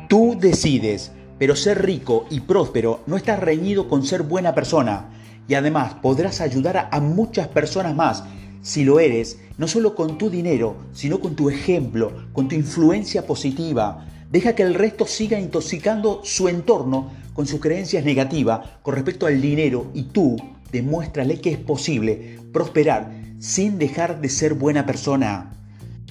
Tú 0.09 0.37
decides, 0.41 1.13
pero 1.39 1.55
ser 1.55 1.85
rico 1.85 2.27
y 2.31 2.41
próspero 2.41 3.01
no 3.07 3.17
está 3.17 3.37
reñido 3.37 3.89
con 3.89 4.05
ser 4.05 4.23
buena 4.23 4.55
persona. 4.55 5.11
Y 5.47 5.55
además 5.55 5.95
podrás 6.03 6.41
ayudar 6.41 6.89
a 6.91 7.01
muchas 7.01 7.49
personas 7.49 7.95
más 7.95 8.25
si 8.63 8.85
lo 8.85 9.01
eres, 9.01 9.39
no 9.57 9.69
solo 9.69 9.95
con 9.95 10.19
tu 10.19 10.31
dinero, 10.31 10.77
sino 10.93 11.21
con 11.21 11.35
tu 11.35 11.51
ejemplo, 11.51 12.13
con 12.33 12.49
tu 12.49 12.55
influencia 12.55 13.27
positiva. 13.27 14.07
Deja 14.31 14.55
que 14.55 14.63
el 14.63 14.75
resto 14.75 15.07
siga 15.07 15.41
intoxicando 15.41 16.21
su 16.23 16.49
entorno 16.49 17.11
con 17.35 17.47
sus 17.47 17.61
creencias 17.61 18.05
negativas 18.05 18.61
con 18.83 18.95
respecto 18.95 19.27
al 19.27 19.41
dinero 19.41 19.91
y 19.95 20.05
tú 20.05 20.37
demuéstrale 20.73 21.41
que 21.41 21.51
es 21.51 21.59
posible 21.59 22.39
prosperar 22.53 23.13
sin 23.39 23.79
dejar 23.79 24.21
de 24.21 24.29
ser 24.29 24.55
buena 24.55 24.87
persona. 24.87 25.53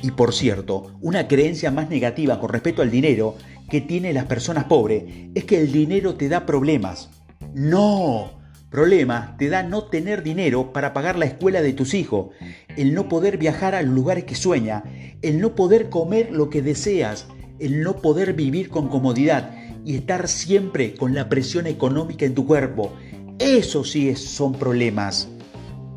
Y 0.02 0.12
por 0.12 0.34
cierto, 0.34 0.92
una 1.02 1.28
creencia 1.28 1.72
más 1.72 1.90
negativa 1.90 2.40
con 2.40 2.50
respecto 2.50 2.82
al 2.82 2.92
dinero 2.92 3.36
que 3.70 3.82
tienen 3.82 4.14
las 4.14 4.26
personas 4.26 4.66
pobres 4.66 5.04
es 5.36 5.44
que 5.44 5.60
el 5.60 5.72
dinero 5.72 6.16
te 6.16 6.30
da 6.30 6.46
problemas. 6.46 7.10
No, 7.54 8.32
problemas 8.70 9.38
te 9.38 9.50
da 9.50 9.64
no 9.64 9.86
tener 9.86 10.24
dinero 10.24 10.74
para 10.74 10.94
pagar 10.94 11.18
la 11.18 11.26
escuela 11.26 11.62
de 11.62 11.74
tus 11.74 11.94
hijos, 11.94 12.30
el 12.76 12.94
no 12.94 13.08
poder 13.08 13.38
viajar 13.38 13.76
a 13.76 13.82
los 13.82 13.94
lugares 13.94 14.26
que 14.26 14.36
sueña, 14.36 14.84
el 15.22 15.40
no 15.40 15.56
poder 15.56 15.90
comer 15.90 16.32
lo 16.32 16.50
que 16.50 16.62
deseas, 16.62 17.28
el 17.60 17.82
no 17.82 17.98
poder 17.98 18.34
vivir 18.34 18.70
con 18.70 18.90
comodidad 18.90 19.52
y 19.86 19.96
estar 19.96 20.28
siempre 20.28 20.96
con 20.96 21.14
la 21.14 21.30
presión 21.30 21.66
económica 21.66 22.26
en 22.26 22.36
tu 22.36 22.46
cuerpo. 22.46 22.94
Eso 23.40 23.84
sí 23.84 24.16
son 24.16 24.54
problemas. 24.54 25.30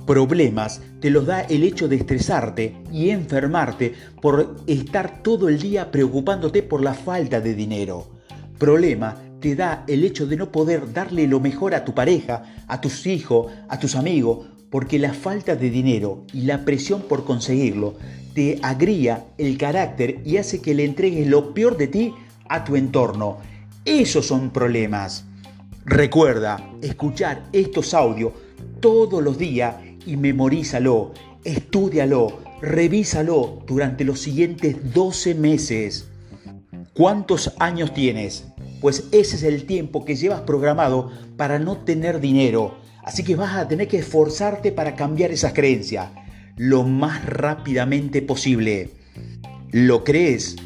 Problemas 0.07 0.81
te 1.01 1.11
los 1.11 1.27
da 1.27 1.41
el 1.43 1.63
hecho 1.63 1.89
de 1.89 1.97
estresarte 1.97 2.77
y 2.93 3.11
enfermarte 3.11 3.95
por 4.21 4.57
estar 4.67 5.23
todo 5.23 5.49
el 5.49 5.59
día 5.59 5.91
preocupándote 5.91 6.63
por 6.63 6.83
la 6.83 6.95
falta 6.95 7.41
de 7.41 7.55
dinero. 7.55 8.09
Problema 8.59 9.17
te 9.41 9.57
da 9.57 9.85
el 9.89 10.05
hecho 10.05 10.27
de 10.27 10.37
no 10.37 10.53
poder 10.53 10.93
darle 10.93 11.27
lo 11.27 11.41
mejor 11.41 11.75
a 11.75 11.85
tu 11.85 11.95
pareja, 11.95 12.45
a 12.69 12.81
tus 12.81 13.07
hijos, 13.07 13.53
a 13.69 13.79
tus 13.79 13.97
amigos, 13.97 14.47
porque 14.71 14.99
la 14.99 15.13
falta 15.13 15.57
de 15.57 15.71
dinero 15.71 16.25
y 16.33 16.43
la 16.43 16.65
presión 16.65 17.03
por 17.03 17.25
conseguirlo 17.25 17.95
te 18.35 18.59
agría 18.63 19.25
el 19.39 19.59
carácter 19.59 20.21
y 20.25 20.37
hace 20.37 20.61
que 20.61 20.75
le 20.75 20.85
entregues 20.85 21.27
lo 21.27 21.53
peor 21.53 21.77
de 21.77 21.89
ti 21.89 22.15
a 22.49 22.65
tu 22.65 22.77
entorno. 22.77 23.39
Esos 23.85 24.27
son 24.27 24.51
problemas. 24.51 25.25
Recuerda 25.85 26.71
escuchar 26.83 27.49
estos 27.53 27.95
audios 27.95 28.33
todos 28.81 29.23
los 29.23 29.39
días 29.39 29.75
y 30.07 30.17
memorízalo, 30.17 31.13
estúdialo, 31.43 32.39
revísalo 32.61 33.63
durante 33.67 34.05
los 34.05 34.21
siguientes 34.21 34.93
12 34.95 35.35
meses. 35.35 36.07
¿Cuántos 36.93 37.55
años 37.59 37.93
tienes? 37.95 38.45
Pues 38.81 39.05
ese 39.13 39.37
es 39.37 39.43
el 39.43 39.65
tiempo 39.65 40.05
que 40.05 40.17
llevas 40.17 40.41
programado 40.43 41.11
para 41.37 41.59
no 41.59 41.79
tener 41.79 42.21
dinero. 42.21 42.79
Así 43.03 43.25
que 43.25 43.37
vas 43.37 43.57
a 43.57 43.69
tener 43.69 43.89
que 43.89 43.99
esforzarte 43.99 44.73
para 44.73 44.95
cambiar 44.95 45.31
esas 45.31 45.53
creencias 45.53 46.09
lo 46.61 46.83
más 46.85 47.25
rápidamente 47.25 48.21
posible. 48.21 48.91
¿Lo 49.71 50.05
crees? 50.05 50.57